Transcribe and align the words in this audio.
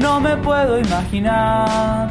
No 0.00 0.20
me 0.20 0.36
puedo 0.36 0.78
imaginar 0.78 2.08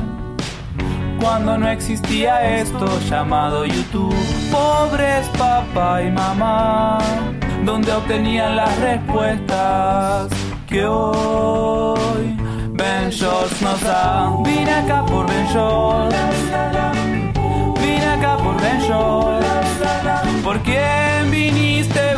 cuando 1.20 1.58
no 1.58 1.68
existía 1.70 2.60
esto 2.60 2.86
llamado 3.10 3.66
YouTube. 3.66 4.16
Pobres 4.52 5.28
papá 5.38 6.02
y 6.04 6.12
mamá, 6.12 7.00
donde 7.64 7.92
obtenían 7.92 8.56
las 8.56 8.78
respuestas 8.80 10.30
que 10.68 10.86
hoy 10.86 12.38
Ben 12.72 13.10
Shorts 13.10 13.62
nos 13.62 13.82
da. 13.82 14.32
Vine 14.44 14.72
acá 14.72 15.06
por 15.06 15.28
Ben 15.28 15.48
Shorts. 15.48 16.16
Vine 17.82 18.06
acá 18.06 18.38
por 18.38 18.62
Ben 18.62 18.80
Shorts. 18.82 19.48
¿Por 20.44 20.60
quién 20.60 21.32
viniste 21.32 22.17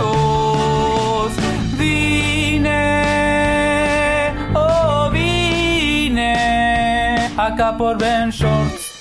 acá 7.45 7.77
por 7.77 7.97
Ben 7.97 8.31
Shorts. 8.31 8.97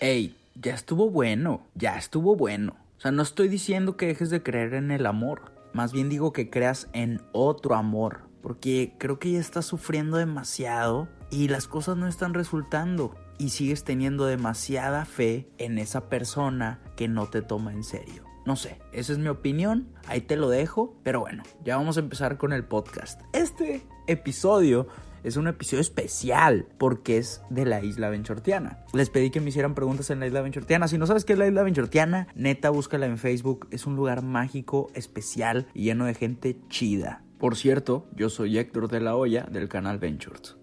Ey, 0.00 0.34
ya 0.54 0.74
estuvo 0.74 1.10
bueno, 1.10 1.66
ya 1.74 1.96
estuvo 1.98 2.36
bueno. 2.36 2.76
O 2.96 3.00
sea, 3.00 3.12
no 3.12 3.22
estoy 3.22 3.48
diciendo 3.48 3.96
que 3.96 4.06
dejes 4.06 4.30
de 4.30 4.42
creer 4.42 4.74
en 4.74 4.90
el 4.90 5.04
amor. 5.04 5.52
Más 5.74 5.92
bien 5.92 6.08
digo 6.08 6.32
que 6.32 6.48
creas 6.48 6.88
en 6.94 7.20
otro 7.32 7.74
amor. 7.74 8.22
Porque 8.42 8.94
creo 8.98 9.18
que 9.18 9.32
ya 9.32 9.40
estás 9.40 9.66
sufriendo 9.66 10.16
demasiado 10.16 11.08
y 11.30 11.48
las 11.48 11.68
cosas 11.68 11.96
no 11.96 12.06
están 12.06 12.32
resultando. 12.32 13.14
Y 13.38 13.50
sigues 13.50 13.84
teniendo 13.84 14.24
demasiada 14.24 15.04
fe 15.04 15.48
en 15.58 15.78
esa 15.78 16.08
persona 16.08 16.80
que 16.96 17.08
no 17.08 17.26
te 17.26 17.42
toma 17.42 17.72
en 17.72 17.84
serio. 17.84 18.24
No 18.46 18.56
sé, 18.56 18.80
esa 18.92 19.12
es 19.12 19.18
mi 19.18 19.28
opinión, 19.28 19.90
ahí 20.06 20.22
te 20.22 20.36
lo 20.36 20.48
dejo, 20.48 20.96
pero 21.02 21.20
bueno, 21.20 21.42
ya 21.62 21.76
vamos 21.76 21.98
a 21.98 22.00
empezar 22.00 22.38
con 22.38 22.54
el 22.54 22.64
podcast. 22.64 23.20
Este 23.34 23.86
episodio 24.06 24.88
es 25.24 25.36
un 25.36 25.48
episodio 25.48 25.80
especial 25.80 26.66
porque 26.78 27.18
es 27.18 27.42
de 27.50 27.64
la 27.64 27.82
isla 27.82 28.08
Benchortiana. 28.08 28.84
Les 28.92 29.10
pedí 29.10 29.30
que 29.30 29.40
me 29.40 29.48
hicieran 29.50 29.74
preguntas 29.74 30.10
en 30.10 30.20
la 30.20 30.26
isla 30.26 30.42
Benchortiana. 30.42 30.88
Si 30.88 30.98
no 30.98 31.06
sabes 31.06 31.24
qué 31.24 31.34
es 31.34 31.38
la 31.38 31.46
isla 31.46 31.62
Benchortiana, 31.62 32.28
neta, 32.34 32.70
búscala 32.70 33.06
en 33.06 33.18
Facebook. 33.18 33.68
Es 33.70 33.86
un 33.86 33.96
lugar 33.96 34.22
mágico, 34.22 34.90
especial 34.94 35.66
y 35.74 35.84
lleno 35.84 36.04
de 36.06 36.14
gente 36.14 36.56
chida. 36.68 37.22
Por 37.38 37.56
cierto, 37.56 38.08
yo 38.16 38.30
soy 38.30 38.58
Héctor 38.58 38.88
de 38.88 39.00
la 39.00 39.14
Hoya 39.14 39.46
del 39.50 39.68
canal 39.68 39.98
Ventures. 39.98 40.56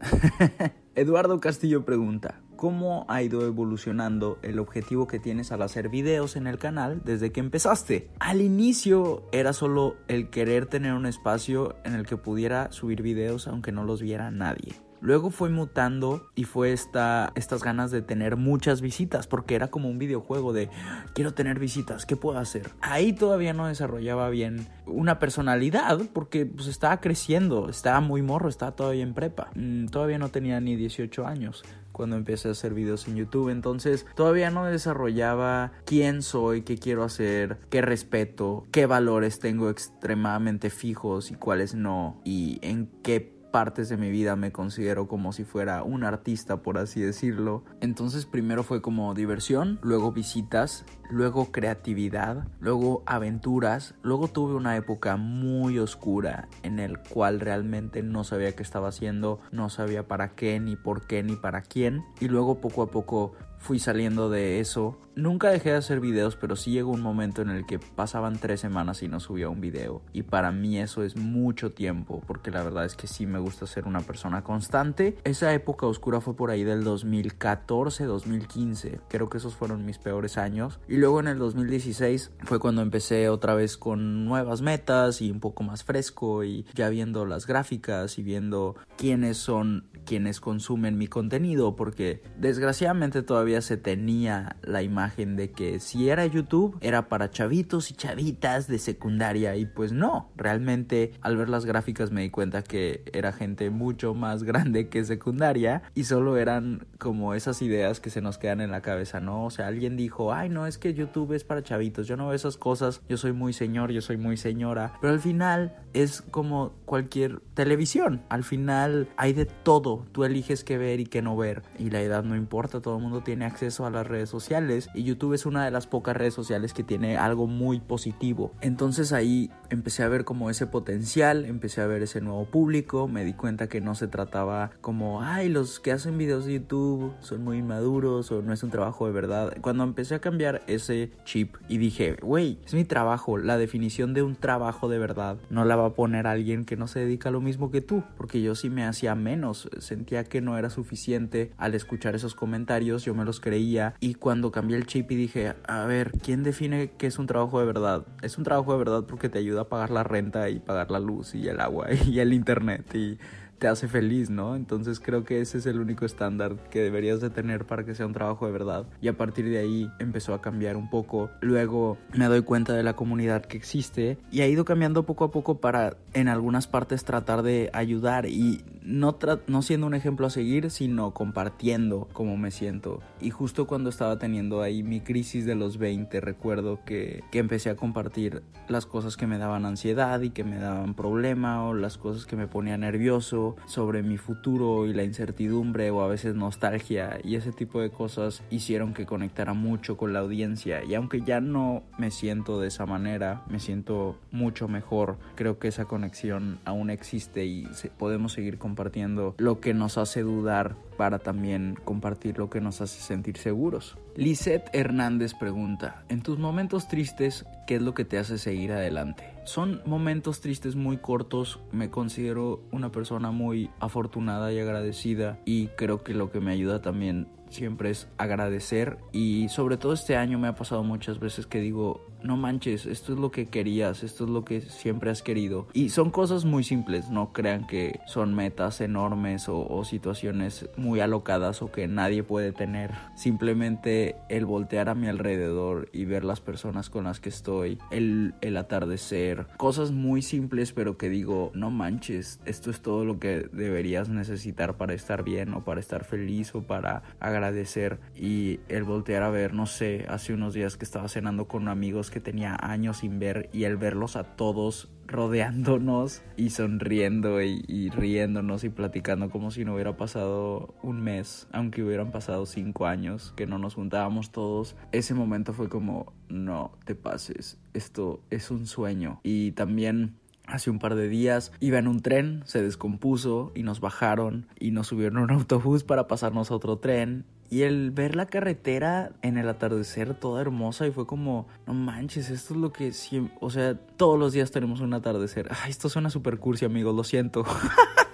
Eduardo 0.95 1.39
Castillo 1.39 1.85
pregunta, 1.85 2.41
¿cómo 2.55 3.05
ha 3.07 3.21
ido 3.21 3.45
evolucionando 3.45 4.39
el 4.41 4.59
objetivo 4.59 5.07
que 5.07 5.19
tienes 5.19 5.51
al 5.51 5.61
hacer 5.61 5.89
videos 5.89 6.35
en 6.35 6.47
el 6.47 6.57
canal 6.57 7.01
desde 7.03 7.31
que 7.31 7.39
empezaste? 7.39 8.09
Al 8.19 8.41
inicio 8.41 9.23
era 9.31 9.53
solo 9.53 9.95
el 10.07 10.29
querer 10.29 10.65
tener 10.65 10.93
un 10.93 11.05
espacio 11.05 11.75
en 11.83 11.93
el 11.93 12.05
que 12.05 12.17
pudiera 12.17 12.71
subir 12.71 13.01
videos 13.01 13.47
aunque 13.47 13.71
no 13.71 13.83
los 13.83 14.01
viera 14.01 14.31
nadie. 14.31 14.84
Luego 15.01 15.29
fue 15.29 15.49
mutando 15.49 16.29
y 16.35 16.45
fue 16.45 16.71
esta, 16.71 17.31
estas 17.35 17.63
ganas 17.63 17.91
de 17.91 18.01
tener 18.01 18.38
muchas 18.38 18.81
visitas, 18.81 19.28
porque 19.28 19.56
era 19.56 19.69
como 19.69 19.89
un 19.89 19.97
videojuego 19.97 20.53
de 20.53 20.69
quiero 21.13 21.33
tener 21.33 21.59
visitas, 21.59 22.06
¿qué 22.06 22.16
puedo 22.16 22.39
hacer? 22.39 22.72
Ahí 22.81 23.13
todavía 23.13 23.53
no 23.53 23.67
desarrollaba 23.67 24.29
bien 24.29 24.67
una 24.85 25.19
personalidad, 25.19 26.00
porque 26.13 26.45
pues 26.45 26.67
estaba 26.67 27.01
creciendo, 27.01 27.69
estaba 27.69 28.00
muy 28.00 28.22
morro, 28.22 28.50
estaba 28.50 28.75
todavía 28.75 29.03
en 29.03 29.13
prepa. 29.13 29.50
Mm, 29.56 29.88
todavía 29.88 30.19
no 30.19 30.29
tenía 30.29 30.59
ni 30.59 30.75
18 30.75 31.25
años 31.25 31.63
cuando 31.95 32.17
empecé 32.17 32.50
a 32.50 32.51
hacer 32.51 32.73
videos 32.73 33.07
en 33.07 33.16
YouTube. 33.16 33.50
Entonces 33.50 34.06
todavía 34.16 34.51
no 34.51 34.66
desarrollaba 34.66 35.72
quién 35.85 36.22
soy, 36.22 36.63
qué 36.63 36.77
quiero 36.77 37.03
hacer, 37.03 37.57
qué 37.69 37.81
respeto, 37.81 38.66
qué 38.72 38.85
valores 38.85 39.39
tengo 39.39 39.69
extremadamente 39.69 40.69
fijos 40.69 41.31
y 41.31 41.35
cuáles 41.35 41.73
no, 41.73 42.22
y 42.25 42.59
en 42.62 42.88
qué 43.01 43.34
partes 43.55 43.88
de 43.88 43.95
mi 43.95 44.11
vida 44.11 44.35
me 44.35 44.51
considero 44.51 45.07
como 45.07 45.31
si 45.31 45.45
fuera 45.45 45.81
un 45.81 46.03
artista, 46.03 46.61
por 46.61 46.77
así 46.77 46.99
decirlo. 46.99 47.63
Entonces 47.79 48.25
primero 48.25 48.63
fue 48.63 48.81
como 48.81 49.13
diversión, 49.13 49.79
luego 49.81 50.11
visitas, 50.11 50.83
luego 51.09 51.53
creatividad, 51.53 52.49
luego 52.59 53.01
aventuras, 53.05 53.95
luego 54.01 54.27
tuve 54.27 54.55
una 54.55 54.75
época 54.75 55.15
muy 55.15 55.79
oscura 55.79 56.49
en 56.63 56.79
el 56.79 56.99
cual 56.99 57.39
realmente 57.39 58.03
no 58.03 58.25
sabía 58.25 58.53
qué 58.57 58.61
estaba 58.61 58.89
haciendo, 58.89 59.39
no 59.53 59.69
sabía 59.69 60.05
para 60.05 60.35
qué, 60.35 60.59
ni 60.59 60.75
por 60.75 61.07
qué, 61.07 61.23
ni 61.23 61.38
para 61.38 61.61
quién. 61.61 62.03
Y 62.19 62.27
luego 62.27 62.59
poco 62.59 62.81
a 62.83 62.88
poco 62.88 63.35
fui 63.65 63.79
saliendo 63.79 64.29
de 64.29 64.59
eso. 64.59 64.99
Nunca 65.15 65.49
dejé 65.49 65.71
de 65.71 65.77
hacer 65.77 66.01
videos, 66.01 66.35
pero 66.35 66.55
sí 66.55 66.69
llegó 66.71 66.91
un 66.91 67.01
momento 67.01 67.41
en 67.41 67.49
el 67.49 67.65
que 67.65 67.79
pasaban 67.79 68.37
tres 68.37 68.59
semanas 68.59 69.01
y 69.01 69.07
no 69.07 69.19
subía 69.19 69.49
un 69.49 69.59
video. 69.59 70.03
Y 70.13 70.21
para 70.23 70.51
mí 70.51 70.77
eso 70.77 71.01
es 71.03 71.15
mucho 71.15 71.71
tiempo, 71.71 72.21
porque 72.27 72.51
la 72.51 72.61
verdad 72.63 72.85
es 72.85 72.95
que 72.95 73.07
sí 73.07 73.25
me 73.25 73.39
gusta 73.39 73.65
ser 73.65 73.87
una 73.87 74.01
persona 74.01 74.43
constante. 74.43 75.17
Esa 75.23 75.51
época 75.53 75.87
oscura 75.87 76.21
fue 76.21 76.35
por 76.35 76.51
ahí 76.51 76.63
del 76.63 76.83
2014-2015. 76.83 78.99
Creo 79.07 79.29
que 79.29 79.37
esos 79.37 79.55
fueron 79.55 79.83
mis 79.85 79.97
peores 79.97 80.37
años. 80.37 80.79
Y 80.87 80.97
luego 80.97 81.19
en 81.21 81.27
el 81.27 81.39
2016 81.39 82.33
fue 82.43 82.59
cuando 82.59 82.83
empecé 82.83 83.29
otra 83.29 83.55
vez 83.55 83.77
con 83.77 84.25
nuevas 84.25 84.61
metas 84.61 85.21
y 85.21 85.31
un 85.31 85.39
poco 85.39 85.63
más 85.63 85.83
fresco 85.83 86.43
y 86.43 86.67
ya 86.75 86.89
viendo 86.89 87.25
las 87.25 87.47
gráficas 87.47 88.19
y 88.19 88.23
viendo 88.23 88.75
quiénes 88.97 89.37
son 89.37 89.87
quienes 90.05 90.39
consumen 90.39 90.97
mi 90.97 91.07
contenido, 91.07 91.75
porque 91.75 92.21
desgraciadamente 92.37 93.23
todavía 93.23 93.54
se 93.61 93.77
tenía 93.77 94.55
la 94.61 94.83
imagen 94.83 95.35
de 95.35 95.51
que 95.51 95.79
si 95.79 96.09
era 96.09 96.25
YouTube 96.25 96.77
era 96.81 97.07
para 97.09 97.29
chavitos 97.29 97.91
y 97.91 97.93
chavitas 97.95 98.67
de 98.67 98.79
secundaria 98.79 99.55
y 99.55 99.66
pues 99.66 99.91
no, 99.91 100.31
realmente 100.35 101.11
al 101.21 101.38
ver 101.38 101.49
las 101.49 101.65
gráficas 101.65 102.11
me 102.11 102.21
di 102.21 102.29
cuenta 102.29 102.63
que 102.63 103.03
era 103.13 103.31
gente 103.31 103.69
mucho 103.69 104.13
más 104.13 104.44
grande 104.44 104.89
que 104.89 105.03
secundaria 105.03 105.83
y 105.94 106.05
solo 106.05 106.38
eran 106.38 106.88
como 106.97 107.33
esas 107.33 107.61
ideas 107.61 107.99
que 107.99 108.09
se 108.09 108.21
nos 108.21 108.38
quedan 108.38 108.61
en 108.61 108.71
la 108.71 108.81
cabeza, 108.81 109.19
¿no? 109.19 109.45
O 109.45 109.49
sea, 109.49 109.67
alguien 109.67 109.97
dijo, 109.97 110.33
ay 110.33 110.49
no, 110.49 110.67
es 110.67 110.77
que 110.77 110.94
YouTube 110.94 111.33
es 111.33 111.44
para 111.44 111.63
chavitos, 111.63 112.07
yo 112.07 112.17
no 112.17 112.27
veo 112.27 112.35
esas 112.35 112.57
cosas, 112.57 113.01
yo 113.09 113.17
soy 113.17 113.33
muy 113.33 113.53
señor, 113.53 113.91
yo 113.91 114.01
soy 114.01 114.17
muy 114.17 114.38
señora, 114.38 114.94
pero 115.01 115.13
al 115.13 115.19
final 115.19 115.75
es 115.94 116.21
como 116.21 116.73
cualquier 116.85 117.41
televisión, 117.53 118.21
al 118.29 118.44
final 118.44 119.07
hay 119.17 119.33
de 119.33 119.45
todo 119.45 120.05
tú 120.15 120.23
eliges 120.23 120.63
qué 120.63 120.77
ver 120.77 121.01
y 121.01 121.05
qué 121.05 121.21
no 121.21 121.35
ver. 121.35 121.63
Y 121.77 121.89
la 121.89 122.01
edad 122.01 122.23
no 122.23 122.38
importa, 122.38 122.79
todo 122.79 122.95
el 122.95 123.03
mundo 123.03 123.21
tiene 123.21 123.34
acceso 123.44 123.85
a 123.85 123.90
las 123.90 124.07
redes 124.07 124.29
sociales. 124.29 124.90
Y 124.94 125.03
YouTube 125.03 125.34
es 125.34 125.46
una 125.46 125.66
de 125.66 125.72
las 125.72 125.88
pocas 125.88 126.16
redes 126.16 126.34
sociales 126.34 126.73
que 126.73 126.84
tiene 126.84 127.18
algo 127.18 127.47
muy 127.47 127.79
positivo. 127.79 128.51
Entonces 128.62 129.13
ahí 129.13 129.51
empecé 129.69 130.03
a 130.03 130.07
ver 130.07 130.25
como 130.25 130.50
ese 130.50 130.68
potencial, 130.68 131.45
empecé 131.45 131.81
a 131.81 131.88
ver 131.88 132.03
ese 132.03 132.22
nuevo 132.22 132.45
público. 132.45 133.07
Me 133.07 133.24
di 133.24 133.34
cuenta 133.34 133.68
que 133.68 133.81
no 133.81 133.95
se 133.95 134.07
trataba 134.07 134.72
como, 134.81 135.22
ay, 135.22 135.50
los 135.50 135.79
que 135.79 135.91
hacen 135.91 136.18
videos 136.18 136.45
de 136.45 136.53
YouTube 136.53 137.13
son 137.19 137.44
muy 137.44 137.57
inmaduros 137.57 138.31
o 138.31 138.41
no 138.41 138.53
es 138.53 138.63
un 138.63 138.69
trabajo 138.69 139.07
de 139.07 139.13
verdad. 139.13 139.57
Cuando 139.62 139.84
empecé 139.84 140.16
a 140.16 140.19
cambiar 140.19 140.63
ese 140.68 141.12
chip 141.24 141.56
y 141.68 141.78
dije, 141.78 142.18
güey, 142.22 142.59
es 142.66 142.74
mi 142.74 142.85
trabajo. 142.85 143.38
La 143.38 143.57
definición 143.57 144.13
de 144.13 144.24
un 144.24 144.35
trabajo 144.35 144.90
de 144.90 145.00
verdad 145.00 145.38
no 145.50 145.66
la 145.66 145.75
va 145.75 145.88
a 145.88 145.94
poner 145.94 146.28
alguien 146.28 146.65
que 146.65 146.77
no 146.77 146.88
se 146.88 147.00
dedica 147.00 147.30
a 147.30 147.31
lo 147.31 147.42
mismo 147.42 147.71
que 147.71 147.81
tú. 147.81 148.04
Porque 148.18 148.42
yo 148.42 148.56
sí 148.56 148.69
me 148.69 148.86
hacía 148.86 149.15
menos 149.15 149.69
sentía 149.80 150.24
que 150.24 150.42
no 150.42 150.57
era 150.57 150.69
suficiente 150.69 151.51
al 151.57 151.75
escuchar 151.75 152.15
esos 152.15 152.36
comentarios, 152.36 153.04
yo 153.04 153.13
los 153.25 153.39
creía 153.39 153.95
y 154.00 154.16
cuando 154.16 154.51
cambié 154.51 154.77
el 154.77 154.86
chip 154.86 155.12
y 155.12 155.16
dije, 155.16 155.54
a 155.68 155.86
ver, 155.86 156.12
¿quién 156.24 156.44
define 156.44 156.92
que 156.98 157.07
es 157.07 157.19
un 157.19 157.27
trabajo 157.27 157.60
de 157.60 157.66
verdad? 157.66 158.06
Es 158.22 158.38
un 158.38 158.44
trabajo 158.44 158.72
de 158.72 158.80
verdad 158.80 159.04
porque 159.07 159.30
te 159.30 159.39
ayuda 159.39 159.62
a 159.62 159.69
pagar 159.69 159.92
la 159.92 160.04
renta 160.04 160.50
y 160.50 160.60
pagar 160.60 160.92
la 160.92 161.00
luz 161.00 161.36
y 161.36 161.48
el 161.48 161.60
agua 161.60 161.88
y 162.06 162.19
el 162.19 162.33
internet 162.33 162.94
y 162.95 163.18
te 163.57 163.68
hace 163.68 163.88
feliz, 163.88 164.30
¿no? 164.30 164.56
Entonces 164.56 165.00
creo 165.00 165.24
que 165.24 165.42
ese 165.42 165.57
es 165.57 165.66
el 165.66 165.80
único 165.80 166.06
estándar 166.06 166.56
que 166.69 166.81
deberías 166.81 167.22
de 167.22 167.30
tener 167.30 167.66
para 167.66 167.86
que 167.86 167.96
sea 167.96 168.06
un 168.06 168.13
trabajo 168.13 168.46
de 168.46 168.52
verdad. 168.52 168.86
Y 169.02 169.07
a 169.07 169.18
partir 169.18 169.50
de 169.50 169.60
ahí 169.60 169.90
empezó 170.00 170.34
a 170.34 170.42
cambiar 170.42 170.78
un 170.78 170.90
poco. 170.90 171.30
Luego 171.42 171.98
me 172.13 172.25
doy 172.25 172.42
cuenta 172.42 172.74
de 172.74 172.84
la 172.84 172.96
comunidad 172.96 173.46
que 173.46 173.57
existe 173.57 174.18
y 174.31 174.42
ha 174.42 174.48
ido 174.48 174.66
cambiando 174.66 175.06
poco 175.06 175.25
a 175.25 175.31
poco 175.31 175.60
para 175.60 175.98
en 176.13 176.28
algunas 176.28 176.68
partes 176.68 177.06
tratar 177.06 177.44
de 177.44 177.69
ayudar 177.74 178.25
y 178.25 178.63
no, 178.81 179.18
no 179.48 179.62
siendo 179.62 179.88
un 179.88 179.96
ejemplo 179.96 180.28
a 180.28 180.30
seguir, 180.30 180.69
sino 180.69 181.13
compartiendo 181.13 182.07
cómo 182.13 182.38
me 182.38 182.52
siento. 182.52 183.02
Y 183.19 183.31
justo 183.31 183.68
cuando 183.68 183.90
estaba 183.90 184.19
teniendo 184.19 184.62
ahí 184.62 184.84
mi 184.84 185.02
crisis 185.02 185.46
de 185.46 185.56
los 185.56 185.78
20, 185.78 186.22
recuerdo 186.22 186.80
que, 186.86 187.24
que 187.31 187.40
empecé 187.40 187.69
a 187.69 187.75
compartir 187.75 188.44
las 188.68 188.86
cosas 188.86 189.18
que 189.18 189.28
me 189.28 189.38
daban 189.38 189.66
ansiedad 189.66 190.22
y 190.22 190.30
que 190.30 190.44
me 190.44 190.57
daban 190.57 190.94
problema 190.94 191.63
o 191.66 191.74
las 191.74 191.98
cosas 191.98 192.25
que 192.25 192.36
me 192.36 192.48
ponía 192.48 192.78
nervioso 192.78 193.44
sobre 193.65 194.03
mi 194.03 194.18
futuro 194.18 194.86
y 194.86 194.94
la 194.94 195.03
incertidumbre 195.03 195.92
o 195.92 196.01
a 196.01 196.07
veces 196.07 196.36
nostalgia 196.36 197.19
y 197.24 197.36
ese 197.36 197.51
tipo 197.51 197.81
de 197.81 197.89
cosas 197.89 198.44
hicieron 198.50 198.94
que 198.94 199.06
conectara 199.06 199.53
mucho 199.53 199.97
con 199.97 200.13
la 200.13 200.19
audiencia 200.19 200.83
y 200.83 200.95
aunque 200.95 201.21
ya 201.21 201.42
no 201.42 201.83
me 201.97 202.12
siento 202.12 202.59
de 202.59 202.68
esa 202.68 202.86
manera, 202.86 203.44
me 203.50 203.59
siento 203.59 204.18
mucho 204.31 204.68
mejor, 204.68 205.18
creo 205.36 205.59
que 205.59 205.68
esa 205.68 205.86
conexión 205.86 206.59
aún 206.65 206.89
existe 206.89 207.45
y 207.45 207.68
podemos 207.97 208.33
seguir 208.33 208.57
compartiendo 208.57 209.36
lo 209.38 209.59
que 209.59 209.74
nos 209.74 209.97
hace 209.97 210.21
dudar 210.21 210.75
para 210.97 211.19
también 211.19 211.77
compartir 211.83 212.38
lo 212.38 212.50
que 212.50 212.62
nos 212.62 212.81
hace 212.81 213.01
sentir 213.01 213.38
seguros. 213.38 213.97
Lisette 214.15 214.69
Hernández 214.74 215.33
pregunta, 215.33 216.03
en 216.09 216.21
tus 216.21 216.39
momentos 216.39 216.88
tristes, 216.88 217.45
¿qué 217.68 217.75
es 217.75 217.81
lo 217.81 217.94
que 217.94 218.06
te 218.06 218.18
hace 218.18 218.38
seguir 218.38 218.71
adelante? 218.71 219.34
Son 219.45 219.81
momentos 219.86 220.42
tristes 220.42 220.75
muy 220.75 220.97
cortos, 220.97 221.59
me 221.71 221.92
considero 221.92 222.63
una 222.71 222.92
persona 222.92 223.30
muy 223.30 223.69
afortunada 223.80 224.51
y 224.51 224.59
agradecida 224.59 225.39
y 225.45 225.68
creo 225.68 226.03
que 226.03 226.15
lo 226.15 226.31
que 226.31 226.39
me 226.39 226.51
ayuda 226.51 226.81
también 226.81 227.27
siempre 227.50 227.92
es 227.92 228.07
agradecer 228.18 228.97
y 229.12 229.47
sobre 229.50 229.77
todo 229.77 229.94
este 229.94 230.18
año 230.18 230.39
me 230.39 230.47
ha 230.47 230.56
pasado 230.56 230.83
muchas 230.83 231.19
veces 231.19 231.45
que 231.45 231.59
digo, 231.59 232.01
no 232.25 232.38
manches, 232.38 232.86
esto 232.86 233.13
es 233.13 233.19
lo 233.19 233.31
que 233.31 233.48
querías, 233.48 234.04
esto 234.04 234.24
es 234.24 234.30
lo 234.30 234.44
que 234.44 234.62
siempre 234.62 235.12
has 235.12 235.22
querido. 235.22 235.68
Y 235.74 235.89
son 235.89 236.10
cosas 236.10 236.44
muy 236.44 236.63
simples, 236.63 237.10
no 237.10 237.31
crean 237.33 237.68
que 237.68 238.00
son 238.07 238.33
metas 238.33 238.81
enormes 238.81 239.45
o, 239.48 239.83
situaciones 239.86 240.68
muy 240.77 241.00
alocadas 241.00 241.62
o 241.62 241.72
que 241.72 241.88
nadie 241.88 242.24
puede 242.24 242.51
tener. 242.51 242.92
Simplemente 243.16 244.16
el 244.30 244.45
voltear 244.45 244.89
a 244.89 244.95
mi 244.95 245.07
alrededor 245.07 245.89
y 245.94 246.06
ver 246.06 246.25
las 246.25 246.42
personas 246.42 246.89
con 246.89 247.04
las 247.04 247.19
que 247.19 247.30
estoy, 247.30 247.77
el, 247.92 248.33
el 248.42 248.57
atardecer, 248.57 249.45
cosas 249.57 249.92
muy 249.92 250.24
simples 250.24 250.74
pero 250.74 250.98
que 250.98 251.10
digo, 251.10 251.51
no 251.54 251.69
manches, 251.69 252.39
esto 252.45 252.71
es 252.71 252.81
todo 252.81 253.06
lo 253.06 253.19
que 253.19 253.48
deberías 253.51 254.10
necesitar 254.10 254.78
para 254.78 254.94
estar 254.94 255.24
bien 255.24 255.54
o 255.54 255.63
para 255.63 255.80
estar 255.80 256.04
feliz 256.04 256.56
o 256.56 256.63
para 256.63 257.04
agradecer. 257.19 258.00
Y 258.16 258.60
el 258.69 258.83
voltear 258.83 259.21
a 259.21 259.30
ver, 259.30 259.54
no 259.54 259.68
sé, 259.68 260.06
hace 260.10 260.33
unos 260.33 260.54
días 260.54 260.78
que 260.78 260.86
estaba 260.86 261.07
cenando 261.07 261.48
con 261.48 261.68
amigos 261.68 262.10
que 262.15 262.21
tenía 262.21 262.56
años 262.62 263.00
sin 263.00 263.19
ver 263.19 263.50
y 263.51 263.65
el 263.65 263.75
verlos 263.75 264.15
a 264.15 264.23
todos 264.23 264.88
rodeándonos 265.06 266.21
y 266.38 266.51
sonriendo 266.51 267.41
y, 267.41 267.89
riéndonos 267.89 268.63
y 268.63 268.69
platicando 268.69 269.29
como 269.29 269.51
si 269.51 269.65
no 269.65 269.73
hubiera 269.73 269.97
pasado 269.97 270.73
un 270.81 271.01
mes, 271.01 271.50
aunque 271.51 271.83
hubieran 271.83 272.12
pasado 272.12 272.45
cinco 272.45 272.85
años 272.85 273.33
que 273.35 273.47
no 273.47 273.57
nos 273.57 273.75
juntábamos 273.75 274.31
todos, 274.31 274.77
ese 274.94 275.13
momento 275.13 275.51
fue 275.51 275.67
como, 275.67 276.13
no 276.29 276.71
te 276.85 276.95
pases, 276.95 277.57
esto 277.73 278.21
es 278.29 278.50
un 278.50 278.65
sueño. 278.65 279.19
Y 279.21 279.51
también 279.51 280.15
Hace 280.47 280.69
un 280.69 280.80
par 280.80 280.95
de 280.95 281.07
días 281.07 281.51
iba 281.59 281.80
en 281.80 281.88
un 281.88 282.01
tren, 282.01 282.44
se 282.45 282.62
descompuso 282.62 283.51
y 283.56 283.63
nos 283.63 283.80
bajaron 283.80 284.47
y 284.59 284.71
nos 284.71 284.88
subieron 284.88 285.18
a 285.18 285.24
un 285.24 285.31
autobús 285.31 285.83
para 285.83 286.07
pasarnos 286.07 286.51
a 286.51 286.56
otro 286.56 286.77
tren 286.77 287.25
y 287.50 287.62
el 287.62 287.92
ver 287.92 288.15
la 288.15 288.25
carretera 288.25 289.12
en 289.21 289.38
el 289.38 289.47
atardecer 289.47 290.13
toda 290.15 290.42
hermosa 290.42 290.88
y 290.88 290.92
fue 290.92 291.06
como, 291.06 291.47
no 291.68 291.74
manches, 291.74 292.30
esto 292.30 292.53
es 292.53 292.59
lo 292.59 292.71
que 292.71 292.92
siempre, 292.92 293.36
o 293.39 293.50
sea, 293.50 293.75
todos 293.75 294.19
los 294.19 294.33
días 294.33 294.51
tenemos 294.51 294.81
un 294.81 294.94
atardecer. 294.94 295.50
Ay, 295.63 295.71
esto 295.71 295.89
suena 295.89 296.09
super 296.09 296.39
cursi, 296.39 296.65
amigos, 296.65 296.95
lo 296.95 297.03
siento. 297.03 297.45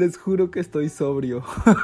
Les 0.00 0.16
juro 0.16 0.50
que 0.50 0.60
estoy 0.60 0.88
sobrio. 0.88 1.42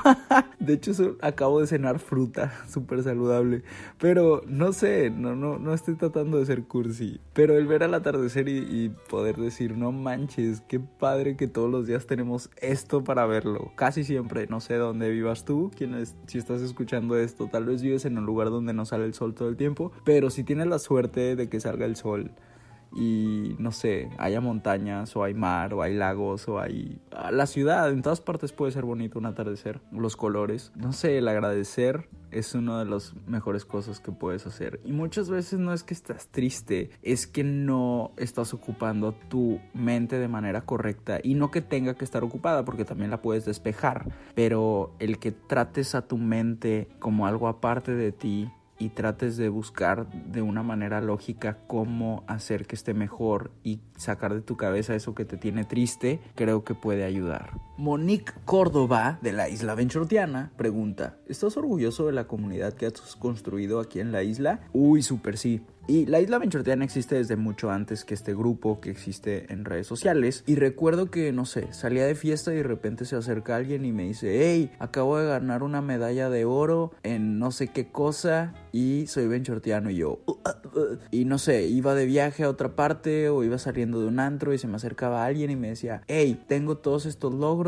de 0.58 0.72
hecho, 0.72 0.92
acabo 1.20 1.60
de 1.60 1.66
cenar 1.66 1.98
fruta, 1.98 2.50
súper 2.66 3.02
saludable. 3.02 3.62
Pero 3.98 4.40
no 4.46 4.72
sé, 4.72 5.10
no, 5.10 5.36
no, 5.36 5.58
no 5.58 5.74
estoy 5.74 5.96
tratando 5.96 6.38
de 6.38 6.46
ser 6.46 6.62
cursi. 6.62 7.20
Pero 7.34 7.58
el 7.58 7.66
ver 7.66 7.82
al 7.82 7.92
atardecer 7.92 8.48
y, 8.48 8.90
poder 9.10 9.36
decir, 9.36 9.76
no 9.76 9.92
manches, 9.92 10.62
qué 10.62 10.80
padre 10.80 11.36
que 11.36 11.46
todos 11.46 11.70
los 11.70 11.86
días 11.86 12.06
tenemos 12.06 12.48
esto 12.56 13.04
para 13.04 13.26
verlo. 13.26 13.72
Casi 13.74 14.02
siempre, 14.02 14.46
no 14.46 14.60
sé 14.62 14.76
dónde 14.76 15.10
vivas 15.10 15.44
tú, 15.44 15.70
si 16.26 16.38
estás 16.38 16.62
escuchando 16.62 17.18
esto, 17.18 17.50
tal 17.52 17.66
vez 17.66 17.82
vives 17.82 18.06
en 18.06 18.16
un 18.16 18.24
lugar 18.24 18.48
donde 18.48 18.72
no 18.72 18.86
sale 18.86 19.04
el 19.04 19.12
sol 19.12 19.34
todo 19.34 19.50
el 19.50 19.58
tiempo. 19.58 19.92
Pero 20.06 20.30
si 20.30 20.42
tienes 20.42 20.68
la 20.68 20.78
suerte 20.78 21.36
de 21.36 21.50
que 21.50 21.60
salga 21.60 21.84
el 21.84 21.96
sol 21.96 22.30
y 22.94 23.56
no 23.58 23.72
sé, 23.72 24.10
haya 24.18 24.40
montañas 24.40 25.14
o 25.16 25.24
hay 25.24 25.34
mar 25.34 25.74
o 25.74 25.82
hay 25.82 25.94
lagos 25.94 26.48
o 26.48 26.60
hay 26.60 26.98
la 27.30 27.46
ciudad, 27.46 27.90
en 27.90 28.02
todas 28.02 28.20
partes 28.20 28.52
puede 28.52 28.72
ser 28.72 28.84
bonito 28.84 29.18
un 29.18 29.26
atardecer, 29.26 29.80
los 29.92 30.16
colores, 30.16 30.72
no 30.76 30.92
sé, 30.92 31.18
el 31.18 31.28
agradecer 31.28 32.08
es 32.30 32.54
una 32.54 32.78
de 32.78 32.84
las 32.84 33.14
mejores 33.26 33.64
cosas 33.64 34.00
que 34.00 34.12
puedes 34.12 34.46
hacer. 34.46 34.80
Y 34.84 34.92
muchas 34.92 35.30
veces 35.30 35.58
no 35.58 35.72
es 35.72 35.82
que 35.82 35.94
estás 35.94 36.28
triste, 36.28 36.90
es 37.02 37.26
que 37.26 37.44
no 37.44 38.12
estás 38.16 38.52
ocupando 38.52 39.12
tu 39.12 39.60
mente 39.74 40.18
de 40.18 40.28
manera 40.28 40.62
correcta 40.62 41.18
y 41.22 41.34
no 41.34 41.50
que 41.50 41.62
tenga 41.62 41.94
que 41.94 42.04
estar 42.04 42.24
ocupada 42.24 42.64
porque 42.64 42.84
también 42.84 43.10
la 43.10 43.22
puedes 43.22 43.44
despejar, 43.44 44.10
pero 44.34 44.94
el 44.98 45.18
que 45.18 45.32
trates 45.32 45.94
a 45.94 46.06
tu 46.06 46.18
mente 46.18 46.88
como 46.98 47.26
algo 47.26 47.48
aparte 47.48 47.94
de 47.94 48.12
ti 48.12 48.50
y 48.78 48.90
trates 48.90 49.36
de 49.36 49.48
buscar 49.48 50.08
de 50.10 50.42
una 50.42 50.62
manera 50.62 51.00
lógica 51.00 51.58
cómo 51.66 52.24
hacer 52.26 52.66
que 52.66 52.76
esté 52.76 52.94
mejor 52.94 53.50
y 53.62 53.80
sacar 53.96 54.34
de 54.34 54.42
tu 54.42 54.56
cabeza 54.56 54.94
eso 54.94 55.14
que 55.14 55.24
te 55.24 55.36
tiene 55.36 55.64
triste, 55.64 56.20
creo 56.34 56.64
que 56.64 56.74
puede 56.74 57.04
ayudar. 57.04 57.52
Monique 57.78 58.32
Córdoba, 58.46 59.18
de 59.20 59.32
la 59.32 59.50
isla 59.50 59.74
Benchortiana, 59.74 60.50
pregunta, 60.56 61.18
¿estás 61.26 61.58
orgulloso 61.58 62.06
de 62.06 62.12
la 62.12 62.26
comunidad 62.26 62.72
que 62.72 62.86
has 62.86 63.16
construido 63.16 63.80
aquí 63.80 64.00
en 64.00 64.12
la 64.12 64.22
isla? 64.22 64.60
Uy, 64.72 65.02
súper 65.02 65.36
sí. 65.36 65.60
Y 65.88 66.06
la 66.06 66.20
isla 66.20 66.38
Benchortiana 66.38 66.84
existe 66.84 67.14
desde 67.14 67.36
mucho 67.36 67.70
antes 67.70 68.04
que 68.04 68.14
este 68.14 68.34
grupo 68.34 68.80
que 68.80 68.90
existe 68.90 69.52
en 69.52 69.64
redes 69.64 69.86
sociales. 69.86 70.42
Y 70.44 70.56
recuerdo 70.56 71.12
que, 71.12 71.32
no 71.32 71.44
sé, 71.44 71.72
salía 71.72 72.06
de 72.06 72.16
fiesta 72.16 72.52
y 72.52 72.56
de 72.56 72.62
repente 72.64 73.04
se 73.04 73.14
acerca 73.14 73.54
alguien 73.54 73.84
y 73.84 73.92
me 73.92 74.02
dice, 74.02 74.40
hey, 74.42 74.72
acabo 74.80 75.16
de 75.16 75.28
ganar 75.28 75.62
una 75.62 75.82
medalla 75.82 76.28
de 76.28 76.44
oro 76.44 76.90
en 77.04 77.38
no 77.38 77.52
sé 77.52 77.68
qué 77.68 77.86
cosa 77.86 78.52
y 78.72 79.06
soy 79.06 79.28
Benchortiano. 79.28 79.90
Y 79.90 79.96
yo, 79.96 80.18
uh, 80.26 80.32
uh, 80.32 80.78
uh". 80.78 80.98
y 81.12 81.24
no 81.24 81.38
sé, 81.38 81.68
iba 81.68 81.94
de 81.94 82.06
viaje 82.06 82.42
a 82.42 82.48
otra 82.48 82.74
parte 82.74 83.28
o 83.28 83.44
iba 83.44 83.58
saliendo 83.58 84.00
de 84.00 84.08
un 84.08 84.18
antro 84.18 84.52
y 84.52 84.58
se 84.58 84.66
me 84.66 84.76
acercaba 84.76 85.24
alguien 85.24 85.52
y 85.52 85.56
me 85.56 85.68
decía, 85.68 86.02
hey, 86.08 86.42
tengo 86.48 86.78
todos 86.78 87.06
estos 87.06 87.32
logros, 87.32 87.65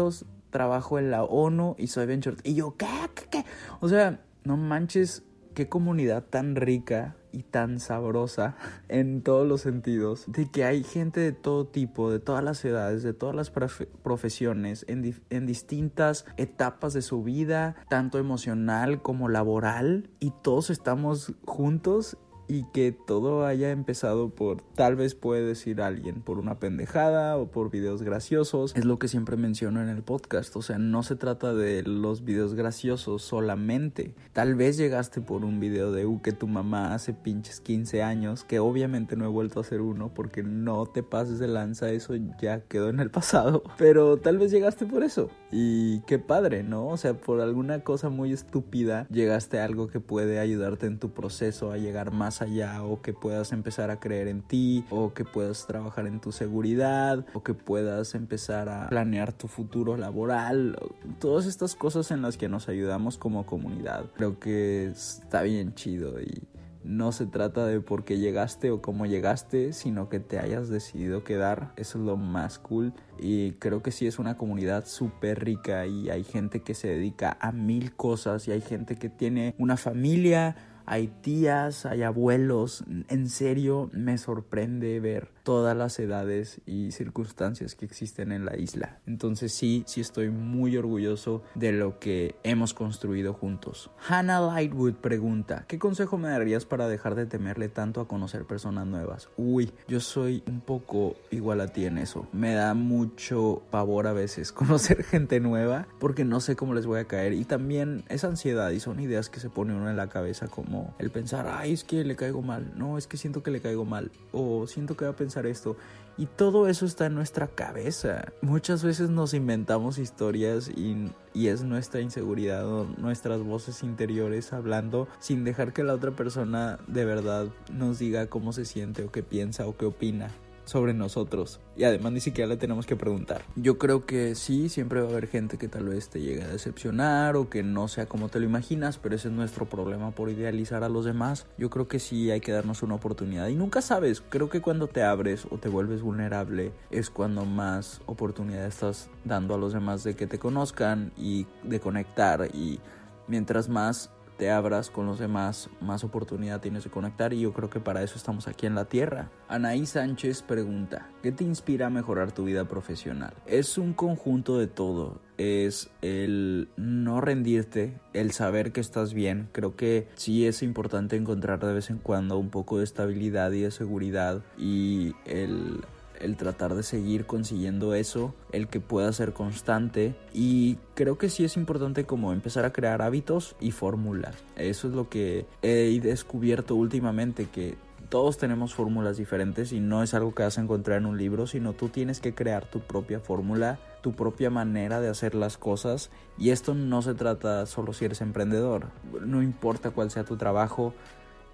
trabajo 0.51 0.99
en 0.99 1.11
la 1.11 1.25
ONU 1.25 1.75
y 1.79 1.89
soy 1.89 2.07
Benchortiano. 2.07 2.51
Y 2.51 2.55
yo, 2.55 2.77
¿qué? 2.77 2.87
¿Qué? 3.15 3.25
¿Qué? 3.31 3.45
O 3.81 3.89
sea, 3.89 4.21
no 4.45 4.57
manches, 4.57 5.25
qué 5.55 5.69
comunidad 5.69 6.25
tan 6.25 6.57
rica 6.57 7.17
y 7.33 7.43
tan 7.43 7.81
sabrosa 7.81 8.57
en 8.89 9.23
todos 9.23 9.47
los 9.47 9.61
sentidos, 9.61 10.25
de 10.29 10.51
que 10.51 10.65
hay 10.65 10.83
gente 10.83 11.21
de 11.21 11.33
todo 11.33 11.67
tipo, 11.67 12.11
de 12.11 12.21
todas 12.21 12.43
las 12.43 12.65
edades, 12.65 13.03
de 13.03 13.13
todas 13.13 13.35
las 13.35 13.51
profesiones, 13.51 14.85
en, 14.89 15.15
en 15.31 15.47
distintas 15.47 16.25
etapas 16.37 16.95
de 16.95 17.03
su 17.03 17.23
vida, 17.23 17.77
tanto 17.89 18.19
emocional 18.19 19.03
como 19.03 19.29
laboral, 19.29 20.11
y 20.21 20.33
todos 20.43 20.71
estamos 20.71 21.35
juntos 21.45 22.17
y 22.49 22.65
que 22.73 22.93
todo 22.93 23.45
haya 23.47 23.71
empezado 23.71 24.31
por 24.31 24.63
tal 24.75 24.97
vez 24.97 25.15
puede 25.15 25.45
decir 25.45 25.83
alguien 25.83 26.23
por 26.23 26.39
una 26.39 26.59
pendejada 26.59 27.37
o 27.37 27.51
por 27.51 27.71
videos 27.71 28.03
graciosos 28.03 28.75
es 28.75 28.85
lo 28.85 28.99
que 28.99 29.09
siempre 29.09 29.37
menciono 29.37 29.83
en 29.83 29.89
el 29.89 30.03
podcast. 30.03 30.57
O 30.57 30.63
sea 30.63 30.79
no 30.79 31.03
se 31.03 31.17
trata 31.17 31.55
de 31.55 31.83
los 31.83 32.25
videos 32.25 32.55
graciosos 32.55 33.23
solamente. 33.23 34.15
Tal 34.33 34.55
vez 34.55 34.77
llegaste 34.77 35.21
por 35.21 35.45
un 35.45 35.61
video 35.61 35.93
de 35.93 36.07
U 36.07 36.23
que 36.23 36.33
tu 36.33 36.47
mamá 36.47 36.95
hace 36.95 37.13
pinches 37.13 37.61
15 37.61 38.03
años 38.03 38.45
que 38.45 38.59
obviamente 38.59 39.17
no 39.17 39.27
he 39.27 39.29
vuelto 39.29 39.61
a 39.61 39.63
hacer 39.63 39.81
uno 39.81 40.13
porque 40.15 40.43
no 40.43 40.87
te 40.87 41.03
pases 41.03 41.39
de 41.39 41.49
lanza 41.49 41.91
eso 41.91 42.15
ya 42.41 42.61
quedó 42.61 42.89
en 42.89 43.01
el 43.01 43.11
pasado. 43.11 43.63
Pero 43.79 44.17
tal 44.17 44.39
vez 44.39 44.51
llegaste 44.51 44.87
por 44.87 45.03
eso. 45.03 45.29
Y 45.53 46.01
qué 46.01 46.19
padre 46.19 46.63
no 46.63 46.89
o 46.89 46.97
sea 46.97 47.15
por 47.15 47.41
alguna 47.41 47.81
cosa 47.81 48.09
muy 48.09 48.33
estúpida 48.33 49.07
llegaste 49.11 49.61
a 49.61 49.65
algo 49.65 49.89
que 49.89 50.01
puede 50.01 50.39
ayudarte 50.39 50.87
en 50.87 50.99
tu 50.99 51.11
proceso 51.11 51.73
a 51.73 51.77
llegar 51.77 52.13
más 52.39 52.43
allá 52.43 52.83
o 52.85 53.01
que 53.01 53.13
puedas 53.13 53.53
empezar 53.53 53.91
a 53.91 54.01
creer 54.01 54.29
en 54.29 54.43
ti 54.43 54.85
o 54.91 55.13
que 55.13 55.25
puedas 55.25 55.67
trabajar 55.67 56.07
en 56.07 56.21
tu 56.21 56.33
seguridad 56.33 57.25
o 57.33 57.43
que 57.43 57.55
puedas 57.55 58.15
empezar 58.15 58.69
a 58.69 58.89
planear 58.89 59.33
tu 59.33 59.49
futuro 59.49 59.97
laboral. 59.97 60.79
Todas 61.19 61.47
estas 61.47 61.75
cosas 61.75 62.11
en 62.11 62.23
las 62.23 62.37
que 62.37 62.49
nos 62.49 62.69
ayudamos 62.69 63.19
como 63.19 63.47
comunidad. 63.47 64.07
Creo 64.15 64.39
que 64.39 64.87
está 64.89 65.43
bien 65.43 65.75
chido 65.75 66.21
y 66.21 66.43
no 66.85 67.13
se 67.13 67.27
trata 67.27 67.67
de 67.67 67.81
por 67.81 68.05
qué 68.05 68.19
llegaste 68.19 68.71
o 68.71 68.81
cómo 68.81 69.05
llegaste, 69.07 69.73
sino 69.73 70.09
que 70.09 70.21
te 70.21 70.39
hayas 70.39 70.69
decidido 70.69 71.25
quedar. 71.25 71.73
Eso 71.77 71.99
es 71.99 72.05
lo 72.05 72.17
más 72.17 72.59
cool. 72.59 72.93
Y 73.19 73.53
creo 73.53 73.83
que 73.83 73.91
sí 73.91 74.07
es 74.07 74.19
una 74.19 74.37
comunidad 74.37 74.87
súper 74.87 75.45
rica 75.45 75.87
y 75.87 76.09
hay 76.09 76.25
gente 76.25 76.63
que 76.63 76.75
se 76.75 76.89
dedica 76.89 77.37
a 77.41 77.53
mil 77.53 77.95
cosas 77.95 78.47
y 78.49 78.53
hay 78.53 78.61
gente 78.61 78.97
que 78.97 79.09
tiene 79.09 79.55
una 79.59 79.77
familia 79.77 80.57
hay 80.89 81.09
tías, 81.09 81.85
hay 81.85 82.03
abuelos. 82.03 82.85
En 83.09 83.29
serio, 83.29 83.91
me 83.93 84.17
sorprende 84.17 84.99
ver 85.01 85.38
todas 85.49 85.75
las 85.75 85.99
edades 85.99 86.61
y 86.67 86.93
circunstancias 86.93 87.75
que 87.75 87.87
existen 87.87 88.33
en 88.33 88.45
la 88.45 88.59
isla. 88.59 88.99
Entonces 89.07 89.51
sí, 89.51 89.83
sí 89.87 90.03
estoy 90.03 90.29
muy 90.29 90.77
orgulloso 90.77 91.43
de 91.55 91.73
lo 91.73 91.99
que 91.99 92.35
hemos 92.43 92.75
construido 92.75 93.33
juntos. 93.33 93.91
Hannah 94.07 94.43
Lightwood 94.43 94.97
pregunta, 94.97 95.65
¿qué 95.67 95.79
consejo 95.79 96.19
me 96.19 96.29
darías 96.29 96.67
para 96.67 96.87
dejar 96.87 97.15
de 97.15 97.25
temerle 97.25 97.71
tanto 97.71 98.03
a 98.03 98.09
conocer 98.09 98.45
personas 98.45 98.87
nuevas? 98.87 99.31
Uy, 99.39 99.73
yo 99.89 100.01
soy 100.01 100.43
un 100.47 100.61
poco 100.61 101.17
igual 101.31 101.63
a 101.63 101.69
ti 101.69 101.87
en 101.87 101.97
eso. 101.97 102.29
Me 102.35 102.53
da 102.53 102.75
mucho 102.75 103.63
pavor 103.71 104.07
a 104.07 104.13
veces 104.13 104.53
conocer 104.53 105.03
gente 105.03 105.41
nueva 105.41 105.89
porque 105.99 106.27
no 106.27 106.41
sé 106.41 106.57
cómo 106.57 106.75
les 106.75 106.85
voy 106.85 107.01
a 107.01 107.07
caer 107.07 107.33
y 107.33 107.47
también 107.47 108.05
es 108.11 108.23
ansiedad 108.23 108.69
y 108.69 108.81
son 108.81 109.01
ideas 109.01 109.31
que 109.31 109.41
se 109.41 109.49
pone 109.49 109.75
uno 109.75 109.89
en 109.89 109.97
la 109.97 110.11
cabeza 110.11 110.49
como 110.49 110.95
el 110.99 111.09
pensar, 111.09 111.49
ay, 111.51 111.73
es 111.73 111.85
que 111.85 112.05
le 112.05 112.17
caigo 112.17 112.43
mal, 112.43 112.75
no, 112.77 112.99
es 112.99 113.07
que 113.07 113.17
siento 113.17 113.43
que 113.43 113.51
le 113.51 113.63
caigo 113.63 113.87
mal 113.87 114.11
o 114.33 114.67
siento 114.67 114.95
que 114.95 115.07
va 115.07 115.13
a 115.13 115.17
pensar 115.17 115.38
esto. 115.47 115.77
Y 116.17 116.27
todo 116.27 116.67
eso 116.67 116.85
está 116.85 117.07
en 117.07 117.15
nuestra 117.15 117.47
cabeza. 117.47 118.33
Muchas 118.43 118.83
veces 118.83 119.09
nos 119.09 119.35
inventamos 119.35 119.99
historias 119.99 120.69
y, 120.69 121.13
y, 121.33 121.47
es 121.47 121.63
nuestra 121.63 122.01
inseguridad 122.01 122.67
o 122.67 122.87
nuestras 122.99 123.43
voces 123.43 123.85
interiores 123.85 124.53
hablando 124.53 125.07
sin 125.21 125.45
dejar 125.45 125.73
que 125.73 125.85
la 125.85 125.95
otra 125.95 126.11
persona 126.11 126.81
de 126.89 127.05
verdad 127.05 127.47
nos 127.73 128.01
diga 128.01 128.27
cómo 128.27 128.53
se 128.53 128.65
siente 128.65 129.05
o 129.05 129.13
qué 129.13 129.23
piensa 129.23 129.69
o 129.69 129.77
qué 129.77 129.87
opina 129.87 130.33
sobre 130.69 130.93
nosotros. 130.95 131.61
Y 131.77 131.85
además 131.85 132.13
ni 132.13 132.21
siquiera 132.21 132.49
le 132.49 132.57
tenemos 132.57 132.87
que 132.87 132.95
preguntar. 132.95 133.43
Yo 133.57 133.79
creo 133.79 134.05
que 134.05 134.35
sí, 134.35 134.69
siempre 134.69 135.01
va 135.01 135.09
a 135.09 135.11
haber 135.11 135.29
gente 135.29 135.57
que 135.57 135.69
tal 135.69 135.89
vez 135.89 136.09
te 136.11 136.21
llegue 136.21 136.43
a 136.43 136.49
decepcionar 136.49 137.37
o 137.37 137.49
que 137.49 137.63
no 137.63 137.89
sea 137.89 138.07
como 138.07 138.29
te 138.29 138.39
lo 138.39 138.45
imaginas, 138.45 138.99
pero 138.99 139.15
ese 139.15 139.29
es 139.29 139.35
nuestro 139.35 139.67
problema 139.67 140.11
por 140.11 140.31
idealizar 140.31 140.85
a 140.85 140.89
los 140.89 141.05
demás. 141.05 141.47
Yo 141.57 141.71
creo 141.71 141.89
que 141.89 141.99
sí 141.99 142.31
hay 142.31 142.41
que 142.41 142.53
darnos 142.53 142.83
una 142.83 142.95
oportunidad. 142.95 143.49
Y 143.49 143.55
nunca 143.55 143.81
sabes, 143.81 144.23
creo 144.29 144.51
que 144.51 144.61
cuando 144.61 144.89
te 144.89 145.03
abres 145.03 145.47
o 145.51 145.59
te 145.59 145.69
vuelves 145.69 146.03
vulnerable 146.03 146.73
es 146.91 147.09
cuando 147.11 147.45
más 147.45 148.01
oportunidad 148.07 148.67
estás 148.67 149.09
dando 149.25 149.55
a 149.55 149.59
los 149.59 149.73
demás 149.73 150.05
de 150.05 150.15
que 150.15 150.27
te 150.27 150.39
conozcan 150.39 151.13
y 151.17 151.47
de 151.63 151.81
conectar. 151.81 152.49
Y 152.55 152.81
mientras 153.27 153.69
más 153.69 154.11
te 154.39 154.51
abras 154.51 154.89
con 154.89 155.05
los 155.07 155.19
demás, 155.19 155.69
más 155.81 156.05
oportunidad 156.05 156.61
tienes 156.61 156.85
de 156.85 156.91
conectar 156.91 157.35
y 157.35 157.41
yo 157.41 157.53
creo 157.53 157.69
que 157.69 157.81
para 157.81 158.03
eso 158.03 158.17
estamos 158.17 158.47
aquí 158.47 158.67
en 158.67 158.77
la 158.77 158.87
Tierra. 158.87 159.31
Anaí 159.49 159.85
Sánchez 159.85 160.43
pregunta, 160.43 161.11
¿qué 161.23 161.33
te 161.33 161.45
inspira 161.45 161.89
a 161.89 161.91
mejorar 161.91 162.33
tu 162.33 162.45
vida 162.45 162.67
profesional? 162.67 163.35
Es 163.47 163.77
un 163.77 163.93
conjunto 163.93 164.57
de 164.59 164.69
todo. 164.69 165.21
Es 165.37 165.91
el 166.03 166.69
no 166.77 167.21
rendirte, 167.21 168.01
el 168.13 168.33
saber 168.33 168.73
que 168.73 168.81
estás 168.81 169.13
bien. 169.13 169.49
Creo 169.53 169.77
que 169.77 170.09
sí 170.15 170.47
es 170.47 170.63
importante 170.63 171.17
encontrar 171.17 171.65
de 171.65 171.73
vez 171.73 171.91
en 171.91 171.99
cuando 171.99 172.39
un 172.39 172.51
poco 172.51 172.79
de 172.79 172.85
estabilidad 172.85 173.53
y 173.53 173.63
de 173.63 173.71
seguridad 173.71 174.43
y 174.57 175.15
el 175.27 175.81
el 176.21 176.37
tratar 176.37 176.75
de 176.75 176.83
seguir 176.83 177.27
consiguiendo 177.27 177.95
eso, 177.95 178.35
el 178.53 178.69
que 178.69 178.81
pueda 178.81 179.13
ser 179.13 179.33
constante 179.33 180.15
y 180.33 180.77
creo 180.95 181.19
que 181.19 181.31
sí 181.31 181.45
es 181.45 181.57
importante 181.57 182.05
como 182.05 182.33
empezar 182.33 182.65
a 182.65 182.73
crear 182.73 183.03
hábitos 183.03 183.57
y 183.61 183.71
fórmulas. 183.71 184.37
Eso 184.57 184.89
es 184.89 184.95
lo 184.95 185.09
que 185.09 185.47
he 185.63 185.99
descubierto 186.01 186.75
últimamente 186.75 187.47
que 187.47 187.77
todos 188.09 188.39
tenemos 188.39 188.75
fórmulas 188.75 189.17
diferentes 189.19 189.73
y 189.73 189.81
no 189.81 190.03
es 190.03 190.15
algo 190.15 190.35
que 190.35 190.43
vas 190.43 190.57
a 190.57 190.63
encontrar 190.63 190.99
en 190.99 191.07
un 191.07 191.19
libro, 191.19 191.47
sino 191.47 191.75
tú 191.75 191.89
tienes 191.89 192.21
que 192.21 192.35
crear 192.35 192.65
tu 192.65 192.81
propia 192.81 193.21
fórmula, 193.21 193.79
tu 194.03 194.15
propia 194.15 194.51
manera 194.51 195.01
de 195.01 195.09
hacer 195.09 195.35
las 195.35 195.59
cosas 195.59 196.11
y 196.39 196.51
esto 196.51 196.75
no 196.75 197.03
se 197.03 197.15
trata 197.15 197.67
solo 197.67 197.93
si 197.93 198.07
eres 198.07 198.21
emprendedor, 198.21 198.87
no 199.21 199.43
importa 199.43 199.91
cuál 199.91 200.11
sea 200.11 200.25
tu 200.25 200.37
trabajo, 200.37 200.95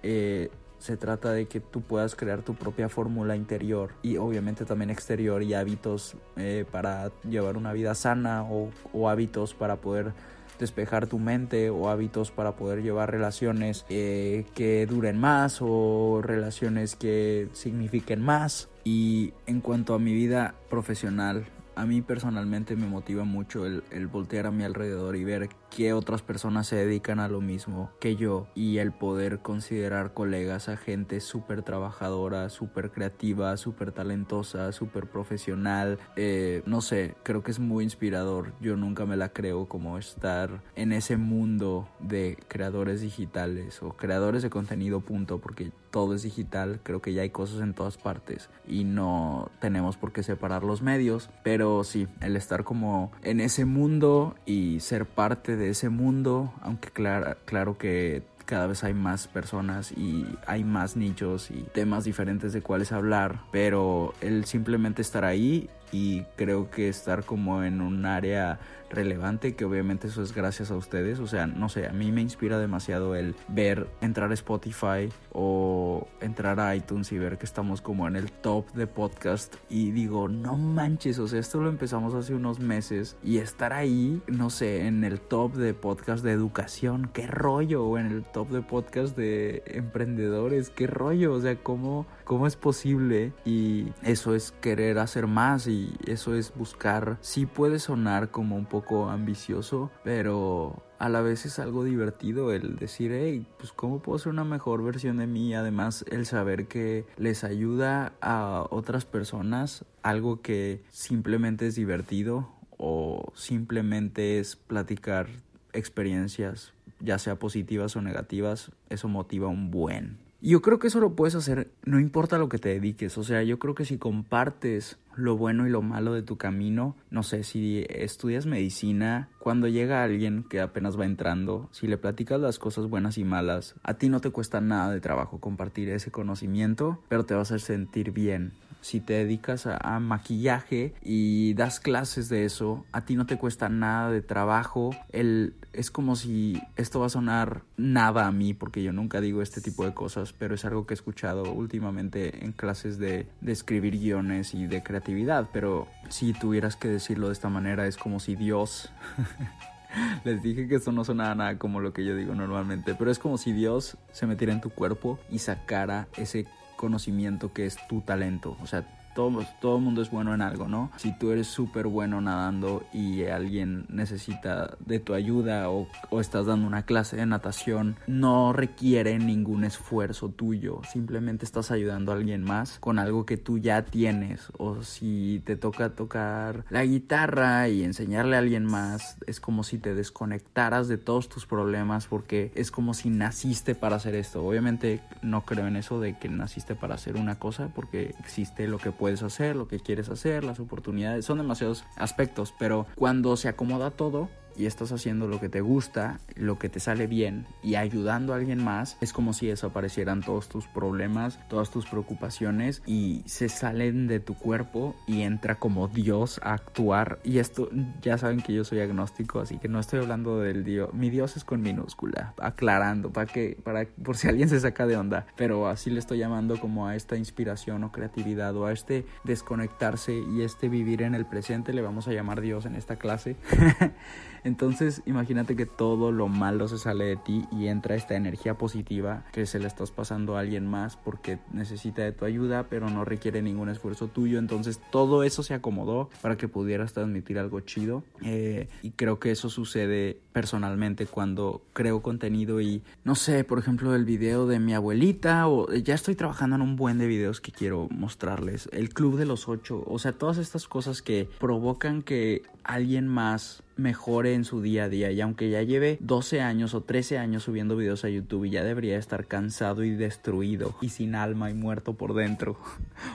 eh, 0.03 0.49
se 0.79 0.97
trata 0.97 1.31
de 1.31 1.47
que 1.47 1.59
tú 1.59 1.81
puedas 1.81 2.15
crear 2.15 2.41
tu 2.41 2.55
propia 2.55 2.89
fórmula 2.89 3.35
interior 3.35 3.91
y 4.03 4.17
obviamente 4.17 4.65
también 4.65 4.89
exterior 4.89 5.41
y 5.43 5.53
hábitos 5.53 6.15
eh, 6.37 6.65
para 6.71 7.11
llevar 7.27 7.57
una 7.57 7.73
vida 7.73 7.95
sana 7.95 8.43
o, 8.43 9.09
hábitos 9.09 9.53
para 9.53 9.77
poder 9.77 10.13
despejar 10.59 11.07
tu 11.07 11.19
mente 11.19 11.69
o 11.69 11.89
hábitos 11.89 12.31
para 12.31 12.55
poder 12.55 12.81
llevar 12.81 13.11
relaciones 13.11 13.85
eh, 13.89 14.45
que 14.53 14.85
duren 14.85 15.17
más 15.17 15.57
o 15.61 16.21
relaciones 16.23 16.95
que 16.95 17.49
signifiquen 17.53 18.21
más. 18.21 18.69
Y 18.83 19.33
en 19.47 19.61
cuanto 19.61 19.95
a 19.95 19.99
mi 19.99 20.13
vida 20.13 20.53
profesional, 20.69 21.45
a 21.75 21.85
mí 21.85 22.01
personalmente 22.01 22.75
me 22.75 22.87
motiva 22.87 23.23
mucho 23.23 23.65
el, 23.65 24.07
voltear 24.07 24.47
a 24.47 24.51
mi 24.51 24.63
alrededor 24.63 25.15
y 25.15 25.23
ver 25.23 25.49
que 25.69 25.93
otras 25.93 26.21
personas 26.21 26.67
se 26.67 26.77
dedican 26.77 27.19
a 27.19 27.27
lo 27.27 27.41
mismo 27.41 27.91
que 27.99 28.15
yo 28.15 28.47
y 28.55 28.77
el 28.77 28.91
poder 28.91 29.39
considerar 29.39 30.13
colegas 30.13 30.69
a 30.69 30.77
gente 30.77 31.19
súper 31.19 31.63
trabajadora, 31.63 32.49
súper 32.49 32.91
creativa, 32.91 33.57
súper 33.57 33.91
talentosa, 33.91 34.71
súper 34.71 35.07
profesional. 35.07 35.99
Eh, 36.15 36.63
no 36.65 36.81
sé, 36.81 37.15
creo 37.23 37.43
que 37.43 37.51
es 37.51 37.59
muy 37.59 37.83
inspirador. 37.83 38.53
Yo 38.61 38.77
nunca 38.77 39.05
me 39.05 39.17
la 39.17 39.29
creo 39.29 39.67
como 39.67 39.97
estar 39.97 40.63
en 40.75 40.93
ese 40.93 41.17
mundo 41.17 41.89
de 41.99 42.37
creadores 42.47 43.01
digitales 43.01 43.81
o 43.81 43.89
creadores 43.89 44.43
de 44.43 44.49
contenido 44.49 45.01
punto 45.01 45.39
porque 45.39 45.71
todo 45.95 46.13
es 46.13 46.23
digital, 46.23 46.81
creo 46.83 47.01
que 47.01 47.13
ya 47.13 47.21
hay 47.21 47.29
cosas 47.29 47.61
en 47.61 47.73
todas 47.73 47.95
partes 47.95 48.49
y 48.67 48.83
no 48.83 49.49
tenemos 49.61 49.95
por 49.95 50.11
qué 50.11 50.23
separar 50.23 50.61
los 50.61 50.81
medios, 50.81 51.29
pero 51.41 51.85
sí, 51.85 52.09
el 52.19 52.35
estar 52.35 52.65
como 52.65 53.13
en 53.23 53.39
ese 53.39 53.63
mundo 53.63 54.35
y 54.45 54.81
ser 54.81 55.05
parte 55.05 55.55
de 55.55 55.69
ese 55.69 55.87
mundo, 55.87 56.51
aunque 56.59 56.89
claro, 56.89 57.37
claro 57.45 57.77
que 57.77 58.23
cada 58.45 58.67
vez 58.67 58.83
hay 58.83 58.93
más 58.93 59.29
personas 59.29 59.93
y 59.93 60.25
hay 60.45 60.65
más 60.65 60.97
nichos 60.97 61.49
y 61.49 61.61
temas 61.73 62.03
diferentes 62.03 62.51
de 62.51 62.61
cuáles 62.61 62.91
hablar, 62.91 63.43
pero 63.53 64.13
el 64.19 64.43
simplemente 64.43 65.01
estar 65.01 65.23
ahí 65.23 65.69
y 65.95 66.25
creo 66.35 66.69
que 66.69 66.89
estar 66.89 67.23
como 67.23 67.63
en 67.63 67.79
un 67.79 68.05
área 68.05 68.59
relevante, 68.89 69.55
que 69.55 69.65
obviamente 69.65 70.07
eso 70.07 70.21
es 70.21 70.33
gracias 70.33 70.71
a 70.71 70.75
ustedes. 70.75 71.19
O 71.19 71.27
sea, 71.27 71.47
no 71.47 71.69
sé, 71.69 71.87
a 71.87 71.93
mí 71.93 72.11
me 72.11 72.21
inspira 72.21 72.59
demasiado 72.59 73.15
el 73.15 73.35
ver, 73.47 73.87
entrar 74.01 74.31
a 74.31 74.33
Spotify 74.33 75.09
o 75.31 76.07
entrar 76.21 76.59
a 76.59 76.75
iTunes 76.75 77.11
y 77.11 77.17
ver 77.17 77.37
que 77.37 77.45
estamos 77.45 77.81
como 77.81 78.07
en 78.07 78.15
el 78.15 78.31
top 78.31 78.71
de 78.73 78.87
podcast 78.87 79.55
y 79.69 79.91
digo, 79.91 80.27
no 80.27 80.57
manches, 80.57 81.19
o 81.19 81.27
sea, 81.27 81.39
esto 81.39 81.61
lo 81.61 81.69
empezamos 81.69 82.13
hace 82.13 82.33
unos 82.33 82.59
meses 82.59 83.17
y 83.23 83.37
estar 83.37 83.73
ahí, 83.73 84.21
no 84.27 84.49
sé, 84.49 84.87
en 84.87 85.03
el 85.03 85.19
top 85.19 85.53
de 85.53 85.73
podcast 85.73 86.23
de 86.23 86.31
educación, 86.31 87.09
qué 87.13 87.27
rollo, 87.27 87.85
o 87.85 87.97
en 87.97 88.07
el 88.07 88.23
top 88.23 88.49
de 88.49 88.61
podcast 88.61 89.15
de 89.17 89.63
emprendedores, 89.67 90.69
qué 90.69 90.87
rollo, 90.87 91.33
o 91.33 91.41
sea, 91.41 91.55
cómo, 91.55 92.05
cómo 92.23 92.47
es 92.47 92.55
posible 92.55 93.33
y 93.45 93.87
eso 94.03 94.35
es 94.35 94.51
querer 94.61 94.99
hacer 94.99 95.27
más 95.27 95.67
y 95.67 95.84
eso 96.05 96.35
es 96.35 96.53
buscar, 96.55 97.17
sí 97.21 97.45
puede 97.45 97.79
sonar 97.79 98.31
como 98.31 98.55
un 98.55 98.65
poco 98.65 99.09
ambicioso, 99.09 99.91
pero 100.03 100.83
a 100.99 101.09
la 101.09 101.21
vez 101.21 101.45
es 101.45 101.59
algo 101.59 101.83
divertido 101.83 102.51
el 102.51 102.77
decir, 102.77 103.11
hey, 103.13 103.45
pues 103.57 103.71
cómo 103.71 103.99
puedo 103.99 104.17
ser 104.19 104.31
una 104.31 104.43
mejor 104.43 104.83
versión 104.83 105.17
de 105.17 105.27
mí. 105.27 105.53
Además, 105.53 106.05
el 106.09 106.25
saber 106.25 106.67
que 106.67 107.05
les 107.17 107.43
ayuda 107.43 108.13
a 108.21 108.65
otras 108.69 109.05
personas, 109.05 109.85
algo 110.03 110.41
que 110.41 110.83
simplemente 110.89 111.67
es 111.67 111.75
divertido 111.75 112.49
o 112.77 113.31
simplemente 113.35 114.39
es 114.39 114.55
platicar 114.55 115.27
experiencias, 115.73 116.73
ya 116.99 117.19
sea 117.19 117.37
positivas 117.37 117.95
o 117.95 118.01
negativas, 118.01 118.71
eso 118.89 119.07
motiva 119.07 119.47
un 119.47 119.71
buen. 119.71 120.24
Y 120.45 120.49
yo 120.49 120.61
creo 120.61 120.77
que 120.77 120.89
eso 120.89 120.99
lo 120.99 121.15
puedes 121.15 121.33
hacer, 121.33 121.71
no 121.85 121.99
importa 121.99 122.37
lo 122.37 122.49
que 122.49 122.59
te 122.59 122.69
dediques. 122.69 123.17
O 123.17 123.23
sea, 123.23 123.41
yo 123.41 123.57
creo 123.57 123.73
que 123.73 123.83
si 123.83 123.97
compartes 123.97 124.99
lo 125.15 125.35
bueno 125.35 125.65
y 125.65 125.71
lo 125.71 125.81
malo 125.81 126.13
de 126.13 126.21
tu 126.21 126.37
camino. 126.37 126.95
No 127.09 127.23
sé, 127.23 127.43
si 127.43 127.83
estudias 127.89 128.45
medicina, 128.45 129.27
cuando 129.39 129.67
llega 129.67 130.03
alguien 130.03 130.45
que 130.47 130.61
apenas 130.61 130.99
va 130.99 131.05
entrando, 131.05 131.67
si 131.71 131.87
le 131.87 131.97
platicas 131.97 132.39
las 132.39 132.59
cosas 132.59 132.85
buenas 132.87 133.17
y 133.17 133.23
malas, 133.23 133.73
a 133.81 133.95
ti 133.95 134.07
no 134.07 134.21
te 134.21 134.29
cuesta 134.29 134.61
nada 134.61 134.91
de 134.91 135.01
trabajo 135.01 135.39
compartir 135.39 135.89
ese 135.89 136.11
conocimiento, 136.11 137.01
pero 137.09 137.25
te 137.25 137.33
vas 137.33 137.51
a 137.51 137.57
sentir 137.57 138.11
bien 138.11 138.53
si 138.85 138.99
te 138.99 139.13
dedicas 139.13 139.65
a, 139.65 139.99
maquillaje 139.99 140.93
y 141.01 141.55
das 141.55 141.79
clases 141.79 142.29
de 142.29 142.45
eso, 142.45 142.85
a 142.91 143.03
ti 143.03 143.15
no 143.15 143.25
te 143.25 143.35
cuesta 143.35 143.67
nada 143.67 144.11
de 144.11 144.21
trabajo. 144.21 144.91
El, 145.11 145.55
es 145.73 145.89
como 145.89 146.15
si 146.15 146.61
esto 146.75 146.99
va 146.99 147.07
a 147.07 147.09
sonar 147.09 147.63
nada 147.77 148.27
a 148.27 148.31
mí, 148.31 148.53
porque 148.53 148.83
yo 148.83 148.93
nunca 148.93 149.21
digo 149.21 149.41
este 149.41 149.59
tipo 149.59 149.85
de 149.85 149.95
cosas, 149.95 150.33
pero 150.33 150.53
es 150.53 150.65
algo 150.65 150.85
que 150.85 150.93
he 150.93 150.97
escuchado 150.97 151.51
últimamente 151.51 152.45
en 152.45 152.51
clases 152.51 152.99
de, 152.99 153.25
escribir 153.47 153.97
guiones 153.97 154.53
y 154.53 154.67
de 154.67 154.83
creatividad. 154.83 155.49
Pero 155.51 155.87
si 156.09 156.33
tuvieras 156.33 156.75
que 156.75 156.87
decirlo 156.87 157.27
de 157.27 157.33
esta 157.33 157.49
manera, 157.49 157.87
es 157.87 157.97
como 157.97 158.19
si 158.19 158.35
Dios 158.35 158.91
Les 160.25 160.43
dije 160.43 160.67
que 160.67 160.75
eso 160.75 160.91
no 160.91 161.05
sonaba 161.05 161.33
nada 161.33 161.57
como 161.57 161.79
lo 161.79 161.91
que 161.93 162.05
yo 162.05 162.15
digo 162.15 162.35
normalmente, 162.35 162.93
pero 162.95 163.09
es 163.09 163.17
como 163.17 163.37
si 163.37 163.53
Dios 163.53 163.97
se 164.11 164.27
metiera 164.27 164.51
en 164.51 164.59
tu 164.59 164.69
cuerpo 164.69 165.17
y 165.31 165.39
sacara 165.39 166.07
ese 166.17 166.45
conocimiento 166.75 167.53
que 167.53 167.65
es 167.65 167.77
tu 167.87 168.01
talento. 168.01 168.57
O 168.61 168.67
sea, 168.67 168.85
todo, 169.15 169.43
todo 169.59 169.77
el 169.77 169.83
mundo 169.83 170.01
es 170.01 170.11
bueno 170.11 170.35
en 170.35 170.41
algo, 170.41 170.67
¿no? 170.67 170.91
Si 170.97 171.17
tú 171.17 171.31
eres 171.31 171.47
súper 171.47 171.87
bueno 171.87 172.21
nadando 172.21 172.85
y 172.93 173.23
alguien 173.25 173.85
necesita 173.89 174.77
de 174.85 174.99
tu 174.99 175.13
ayuda 175.15 175.69
o, 175.69 175.87
o, 176.11 176.21
estás 176.21 176.45
dando 176.45 176.67
una 176.67 176.83
clase 176.83 177.15
de 177.15 177.25
natación, 177.25 177.95
no 178.05 178.53
requiere 178.53 179.17
ningún 179.17 179.63
esfuerzo 179.63 180.29
tuyo, 180.29 180.81
simplemente 180.91 181.45
estás 181.45 181.71
ayudando 181.71 182.11
a 182.11 182.15
alguien 182.15 182.43
más 182.43 182.77
con 182.79 182.99
algo 182.99 183.25
que 183.25 183.37
tú 183.37 183.57
ya 183.57 183.85
tienes. 183.85 184.49
O 184.57 184.83
si 184.83 185.41
te 185.45 185.55
toca 185.55 185.95
tocar 185.95 186.65
la 186.69 186.83
guitarra 186.83 187.69
y 187.69 187.83
enseñarle 187.83 188.35
a 188.35 188.39
alguien 188.39 188.65
más, 188.65 189.17
es 189.25 189.39
como 189.39 189.63
si 189.63 189.77
te 189.77 189.95
desconectaras 189.95 190.87
de 190.87 190.97
todos 190.97 191.29
tus 191.29 191.45
problemas 191.45 192.07
porque 192.07 192.51
es 192.55 192.69
como 192.69 192.93
si 192.93 193.09
naciste 193.09 193.75
para 193.75 193.95
hacer 193.95 194.15
esto. 194.15 194.45
Obviamente 194.45 194.99
no 195.21 195.45
creo 195.45 195.67
en 195.67 195.77
eso 195.77 196.01
de 196.01 196.17
que 196.17 196.27
naciste 196.27 196.75
para 196.75 196.95
hacer 196.95 197.15
una 197.15 197.39
cosa 197.39 197.69
porque 197.73 198.13
existe 198.19 198.67
lo 198.67 198.77
que 198.77 198.91
puede 198.91 199.04
puedes 199.05 199.21
hacer, 199.21 199.55
lo 199.55 199.67
que 199.67 199.79
quieres 199.79 200.09
hacer, 200.09 200.43
las 200.43 200.59
oportunidades, 200.59 201.25
son 201.25 201.37
demasiados 201.37 201.85
aspectos, 201.95 202.55
pero 202.57 202.87
cuando 202.95 203.37
se 203.37 203.47
acomoda 203.47 203.91
todo, 203.91 204.29
y 204.57 204.65
estás 204.65 204.91
haciendo 204.91 205.27
lo 205.27 205.39
que 205.39 205.49
te 205.49 205.61
gusta, 205.61 206.19
lo 206.35 206.57
que 206.59 206.69
te 206.69 206.79
sale 206.79 207.07
bien 207.07 207.45
y 207.63 207.75
ayudando 207.75 208.33
a 208.33 208.37
alguien 208.37 208.63
más, 208.63 208.97
es 209.01 209.13
como 209.13 209.33
si 209.33 209.47
desaparecieran 209.47 210.21
todos 210.21 210.49
tus 210.49 210.67
problemas, 210.67 211.39
todas 211.49 211.71
tus 211.71 211.85
preocupaciones 211.85 212.81
y 212.85 213.23
se 213.25 213.49
salen 213.49 214.07
de 214.07 214.19
tu 214.19 214.35
cuerpo 214.35 214.95
y 215.07 215.21
entra 215.21 215.55
como 215.55 215.87
Dios 215.87 216.39
a 216.43 216.53
actuar. 216.53 217.19
Y 217.23 217.39
esto 217.39 217.69
ya 218.01 218.17
saben 218.17 218.41
que 218.41 218.53
yo 218.53 218.63
soy 218.63 218.79
agnóstico, 218.79 219.39
así 219.39 219.57
que 219.57 219.67
no 219.67 219.79
estoy 219.79 219.99
hablando 219.99 220.39
del 220.39 220.63
Dios. 220.63 220.93
Mi 220.93 221.09
Dios 221.09 221.37
es 221.37 221.43
con 221.43 221.61
minúscula, 221.61 222.33
aclarando 222.39 223.11
para 223.11 223.31
que 223.31 223.57
para 223.63 223.85
por 223.85 224.17
si 224.17 224.27
alguien 224.27 224.49
se 224.49 224.59
saca 224.59 224.85
de 224.85 224.97
onda, 224.97 225.25
pero 225.35 225.67
así 225.67 225.89
le 225.89 225.99
estoy 225.99 226.19
llamando 226.19 226.59
como 226.59 226.87
a 226.87 226.95
esta 226.95 227.17
inspiración 227.17 227.83
o 227.83 227.91
creatividad 227.91 228.55
o 228.55 228.65
a 228.65 228.71
este 228.71 229.05
desconectarse 229.23 230.13
y 230.17 230.41
este 230.41 230.69
vivir 230.69 231.01
en 231.01 231.15
el 231.15 231.25
presente, 231.25 231.73
le 231.73 231.81
vamos 231.81 232.07
a 232.07 232.11
llamar 232.11 232.41
Dios 232.41 232.65
en 232.65 232.75
esta 232.75 232.97
clase. 232.97 233.35
Entonces 234.45 235.01
imagínate 235.07 235.55
que 235.55 235.65
todo 235.65 236.11
lo 236.11 236.27
malo 236.27 236.67
se 236.67 236.77
sale 236.77 237.05
de 237.05 237.15
ti 237.17 237.45
y 237.51 237.67
entra 237.67 237.95
esta 237.95 238.15
energía 238.15 238.57
positiva 238.57 239.25
que 239.33 239.47
se 239.47 239.59
la 239.59 239.67
estás 239.67 239.89
pasando 239.89 240.37
a 240.37 240.41
alguien 240.41 240.67
más 240.67 240.97
porque 240.97 241.39
necesita 241.51 242.03
de 242.03 242.11
tu 242.11 242.25
ayuda 242.25 242.67
pero 242.69 242.89
no 242.89 243.03
requiere 243.05 243.41
ningún 243.41 243.69
esfuerzo 243.69 244.07
tuyo. 244.07 244.37
Entonces 244.37 244.79
todo 244.91 245.23
eso 245.23 245.41
se 245.41 245.55
acomodó 245.55 246.11
para 246.21 246.37
que 246.37 246.47
pudieras 246.47 246.93
transmitir 246.93 247.39
algo 247.39 247.59
chido. 247.61 248.03
Eh, 248.21 248.69
y 248.83 248.91
creo 248.91 249.19
que 249.19 249.31
eso 249.31 249.49
sucede 249.49 250.19
personalmente 250.31 251.07
cuando 251.07 251.63
creo 251.73 252.03
contenido 252.03 252.61
y 252.61 252.83
no 253.03 253.15
sé, 253.15 253.43
por 253.43 253.57
ejemplo 253.57 253.95
el 253.95 254.05
video 254.05 254.45
de 254.45 254.59
mi 254.59 254.75
abuelita 254.75 255.47
o 255.47 255.73
ya 255.73 255.95
estoy 255.95 256.15
trabajando 256.15 256.55
en 256.55 256.61
un 256.61 256.75
buen 256.75 256.99
de 256.99 257.07
videos 257.07 257.41
que 257.41 257.51
quiero 257.51 257.87
mostrarles. 257.89 258.69
El 258.71 258.89
Club 258.89 259.17
de 259.17 259.25
los 259.25 259.47
Ocho. 259.47 259.83
O 259.87 259.97
sea, 259.97 260.11
todas 260.11 260.37
estas 260.37 260.67
cosas 260.67 261.01
que 261.01 261.27
provocan 261.39 262.03
que 262.03 262.43
alguien 262.63 263.07
más 263.07 263.63
mejore 263.77 264.33
en 264.33 264.45
su 264.45 264.61
día 264.61 264.85
a 264.85 264.89
día. 264.89 265.11
Y 265.11 265.21
aunque 265.21 265.49
ya 265.49 265.61
lleve 265.61 265.97
12 266.01 266.41
años 266.41 266.73
o 266.73 266.81
13 266.81 267.17
años 267.17 267.43
subiendo 267.43 267.75
videos 267.75 268.05
a 268.05 268.09
YouTube 268.09 268.45
y 268.45 268.51
ya 268.51 268.63
debería 268.63 268.97
estar 268.97 269.25
cansado 269.25 269.83
y 269.83 269.91
destruido 269.91 270.75
y 270.81 270.89
sin 270.89 271.15
alma 271.15 271.49
y 271.49 271.53
muerto 271.53 271.93
por 271.93 272.13
dentro. 272.13 272.57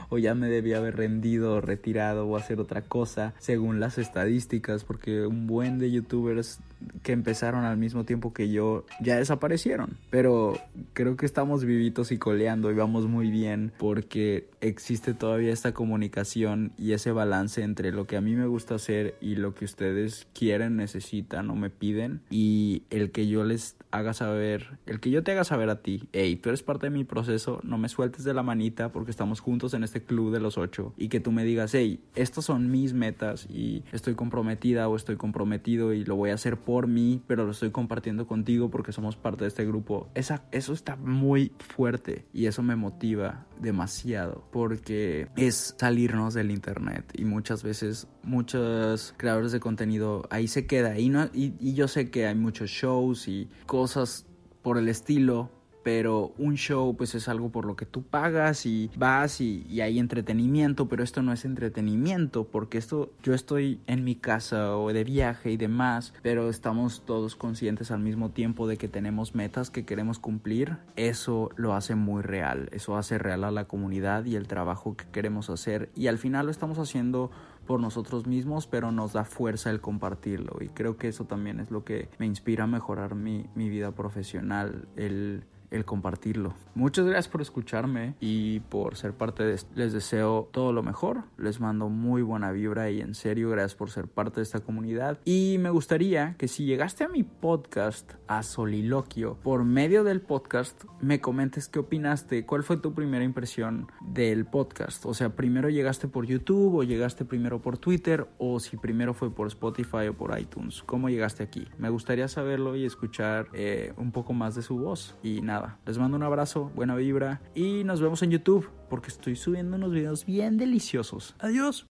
O 0.08 0.18
ya 0.18 0.34
me 0.34 0.48
debía 0.48 0.78
haber 0.78 0.96
rendido, 0.96 1.60
retirado 1.60 2.26
o 2.26 2.36
hacer 2.36 2.60
otra 2.60 2.82
cosa 2.82 3.32
según 3.38 3.80
las 3.80 3.96
estadísticas 3.96 4.84
porque 4.84 5.26
un 5.26 5.46
buen 5.46 5.78
de 5.78 5.90
youtubers 5.90 6.58
que 7.02 7.12
empezaron 7.12 7.64
al 7.64 7.76
mismo 7.76 8.04
tiempo 8.04 8.32
que 8.32 8.50
yo 8.50 8.84
ya 9.00 9.16
desaparecieron. 9.16 9.98
Pero 10.10 10.58
creo 10.92 11.16
que 11.16 11.26
estamos 11.26 11.64
vivitos 11.64 12.12
y 12.12 12.18
coleando 12.18 12.70
y 12.70 12.74
vamos 12.74 13.06
muy 13.06 13.30
bien 13.30 13.72
porque 13.78 14.48
existe 14.60 15.14
todavía 15.14 15.52
esta 15.52 15.72
comunicación 15.72 16.72
y 16.78 16.92
ese 16.92 17.12
balance 17.12 17.62
entre 17.62 17.92
lo 17.92 18.06
que 18.06 18.16
a 18.16 18.20
mí 18.20 18.34
me 18.34 18.46
gusta 18.46 18.74
hacer 18.74 19.14
y 19.20 19.36
lo 19.36 19.54
que 19.54 19.64
ustedes 19.64 20.26
quieren, 20.34 20.76
necesitan 20.76 21.50
o 21.50 21.54
me 21.54 21.70
piden. 21.70 22.20
Y 22.30 22.82
el 22.90 23.10
que 23.10 23.28
yo 23.28 23.44
les 23.44 23.76
haga 23.90 24.12
saber, 24.12 24.78
el 24.86 25.00
que 25.00 25.10
yo 25.10 25.22
te 25.22 25.32
haga 25.32 25.44
saber 25.44 25.70
a 25.70 25.82
ti, 25.82 26.08
hey, 26.12 26.36
tú 26.36 26.50
eres 26.50 26.62
parte 26.62 26.86
de 26.86 26.90
mi 26.90 27.04
proceso, 27.04 27.60
no 27.62 27.78
me 27.78 27.88
sueltes 27.88 28.24
de 28.24 28.34
la 28.34 28.42
manita 28.42 28.92
porque 28.92 29.10
estamos 29.10 29.40
juntos 29.40 29.74
en 29.74 29.84
este 29.84 30.02
club 30.02 30.32
de 30.32 30.40
los 30.40 30.58
ocho 30.58 30.92
y 30.96 31.08
que 31.08 31.20
tú 31.20 31.32
me 31.32 31.44
digas, 31.44 31.74
hey, 31.74 32.00
estas 32.14 32.44
son 32.44 32.70
mis 32.70 32.92
metas 32.92 33.46
y 33.50 33.84
estoy 33.92 34.14
comprometida 34.14 34.88
o 34.88 34.96
estoy 34.96 35.16
comprometido 35.16 35.92
y 35.92 36.04
lo 36.04 36.16
voy 36.16 36.30
a 36.30 36.34
hacer 36.34 36.56
por 36.56 36.69
mí, 36.86 37.22
pero 37.26 37.44
lo 37.44 37.52
estoy 37.52 37.70
compartiendo 37.70 38.26
contigo 38.26 38.70
porque 38.70 38.92
somos 38.92 39.16
parte 39.16 39.44
de 39.44 39.48
este 39.48 39.64
grupo. 39.64 40.08
Esa, 40.14 40.44
eso 40.52 40.72
está 40.72 40.96
muy 40.96 41.52
fuerte 41.58 42.26
y 42.32 42.46
eso 42.46 42.62
me 42.62 42.76
motiva 42.76 43.46
demasiado 43.60 44.44
porque 44.50 45.28
es 45.36 45.74
salirnos 45.78 46.34
del 46.34 46.50
internet 46.50 47.12
y 47.14 47.24
muchas 47.24 47.62
veces 47.62 48.06
muchos 48.22 49.14
creadores 49.16 49.52
de 49.52 49.60
contenido 49.60 50.26
ahí 50.30 50.48
se 50.48 50.66
queda 50.66 50.98
y, 50.98 51.08
no, 51.08 51.26
y, 51.32 51.54
y 51.60 51.74
yo 51.74 51.88
sé 51.88 52.10
que 52.10 52.26
hay 52.26 52.34
muchos 52.34 52.70
shows 52.70 53.28
y 53.28 53.48
cosas 53.66 54.26
por 54.62 54.78
el 54.78 54.88
estilo 54.88 55.50
pero 55.82 56.32
un 56.38 56.56
show 56.56 56.94
pues 56.96 57.14
es 57.14 57.28
algo 57.28 57.50
por 57.50 57.64
lo 57.64 57.76
que 57.76 57.86
tú 57.86 58.02
pagas 58.02 58.66
y 58.66 58.90
vas 58.96 59.40
y, 59.40 59.66
y, 59.68 59.80
hay 59.80 59.98
entretenimiento, 59.98 60.88
pero 60.88 61.02
esto 61.02 61.22
no 61.22 61.32
es 61.32 61.44
entretenimiento 61.44 62.44
porque 62.44 62.78
esto 62.78 63.10
yo 63.22 63.34
estoy 63.34 63.80
en 63.86 64.04
mi 64.04 64.14
casa 64.14 64.76
o 64.76 64.92
de 64.92 65.04
viaje 65.04 65.50
y 65.50 65.56
demás, 65.56 66.12
pero 66.22 66.48
estamos 66.48 67.02
todos 67.06 67.36
conscientes 67.36 67.90
al 67.90 68.00
mismo 68.00 68.30
tiempo 68.30 68.66
de 68.66 68.76
que 68.76 68.88
tenemos 68.88 69.34
metas 69.34 69.70
que 69.70 69.84
queremos 69.84 70.18
cumplir, 70.18 70.76
eso 70.96 71.50
lo 71.56 71.74
hace 71.74 71.94
muy 71.94 72.22
real, 72.22 72.68
eso 72.72 72.96
hace 72.96 73.18
real 73.18 73.44
a 73.44 73.50
la 73.50 73.64
comunidad 73.64 74.24
y 74.24 74.36
el 74.36 74.46
trabajo 74.46 74.96
que 74.96 75.06
queremos 75.06 75.50
hacer. 75.50 75.90
Y 75.94 76.06
al 76.06 76.18
final 76.18 76.46
lo 76.46 76.52
estamos 76.52 76.78
haciendo 76.78 77.30
por 77.66 77.80
nosotros 77.80 78.26
mismos, 78.26 78.66
pero 78.66 78.90
nos 78.90 79.12
da 79.12 79.24
fuerza 79.24 79.70
el 79.70 79.80
compartirlo. 79.80 80.56
Y 80.60 80.68
creo 80.68 80.96
que 80.96 81.08
eso 81.08 81.24
también 81.24 81.60
es 81.60 81.70
lo 81.70 81.84
que 81.84 82.08
me 82.18 82.26
inspira 82.26 82.64
a 82.64 82.66
mejorar 82.66 83.14
mi, 83.14 83.46
mi 83.54 83.68
vida 83.68 83.92
profesional, 83.92 84.88
el 84.96 85.44
el 85.70 85.84
compartirlo. 85.84 86.54
Muchas 86.74 87.06
gracias 87.06 87.28
por 87.28 87.42
escucharme 87.42 88.14
y 88.20 88.60
por 88.60 88.96
ser 88.96 89.12
parte 89.12 89.44
de 89.44 89.54
esto. 89.54 89.70
Les 89.74 89.92
deseo 89.92 90.48
todo 90.52 90.72
lo 90.72 90.82
mejor. 90.82 91.24
Les 91.38 91.60
mando 91.60 91.88
muy 91.88 92.22
buena 92.22 92.52
vibra 92.52 92.90
y 92.90 93.00
en 93.00 93.14
serio 93.14 93.50
gracias 93.50 93.74
por 93.74 93.90
ser 93.90 94.08
parte 94.08 94.36
de 94.36 94.42
esta 94.42 94.60
comunidad. 94.60 95.18
Y 95.24 95.56
me 95.60 95.70
gustaría 95.70 96.34
que 96.38 96.48
si 96.48 96.64
llegaste 96.64 97.04
a 97.04 97.08
mi 97.08 97.22
podcast, 97.22 98.14
a 98.26 98.42
Soliloquio, 98.42 99.36
por 99.42 99.64
medio 99.64 100.04
del 100.04 100.20
podcast, 100.20 100.84
me 101.00 101.20
comentes 101.20 101.68
qué 101.68 101.78
opinaste, 101.78 102.46
cuál 102.46 102.62
fue 102.62 102.76
tu 102.76 102.94
primera 102.94 103.24
impresión 103.24 103.88
del 104.00 104.46
podcast. 104.46 105.06
O 105.06 105.14
sea, 105.14 105.36
primero 105.36 105.68
llegaste 105.68 106.08
por 106.08 106.26
YouTube 106.26 106.76
o 106.76 106.82
llegaste 106.82 107.24
primero 107.24 107.60
por 107.60 107.78
Twitter 107.78 108.28
o 108.38 108.60
si 108.60 108.76
primero 108.76 109.14
fue 109.14 109.34
por 109.34 109.46
Spotify 109.48 110.08
o 110.08 110.14
por 110.14 110.38
iTunes. 110.38 110.82
¿Cómo 110.84 111.08
llegaste 111.08 111.42
aquí? 111.42 111.66
Me 111.78 111.90
gustaría 111.90 112.28
saberlo 112.28 112.76
y 112.76 112.84
escuchar 112.84 113.48
eh, 113.52 113.92
un 113.96 114.12
poco 114.12 114.32
más 114.32 114.54
de 114.54 114.62
su 114.62 114.78
voz. 114.78 115.16
Y 115.22 115.40
nada, 115.42 115.59
les 115.86 115.98
mando 115.98 116.16
un 116.16 116.22
abrazo, 116.22 116.70
buena 116.74 116.94
vibra 116.94 117.40
y 117.54 117.84
nos 117.84 118.00
vemos 118.00 118.22
en 118.22 118.30
YouTube 118.30 118.68
porque 118.88 119.08
estoy 119.08 119.36
subiendo 119.36 119.76
unos 119.76 119.92
videos 119.92 120.24
bien 120.26 120.56
deliciosos. 120.56 121.34
Adiós. 121.38 121.86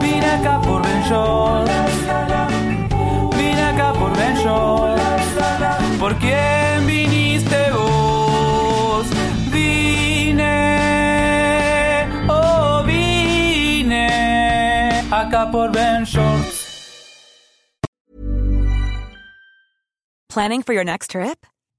Vine 0.00 0.26
acá 0.26 0.60
por 0.60 0.82
Ben 0.82 1.02
Shorts. 1.02 1.72
Vine 3.36 3.62
acá 3.62 3.92
por 3.92 4.16
Ben 4.16 4.34
Shorts. 4.36 5.98
¿Por 5.98 6.14
quién 6.16 6.86
viniste 6.86 7.70
vos? 7.72 9.06
Vine, 9.50 10.44
oh 12.28 12.82
vine 12.84 14.08
acá 15.10 15.50
por 15.50 15.72
Ben 15.72 16.04
Shorts. 16.04 16.64
Planning 20.28 20.62
for 20.62 20.74
your 20.74 20.84
next 20.84 21.10
trip? 21.12 21.46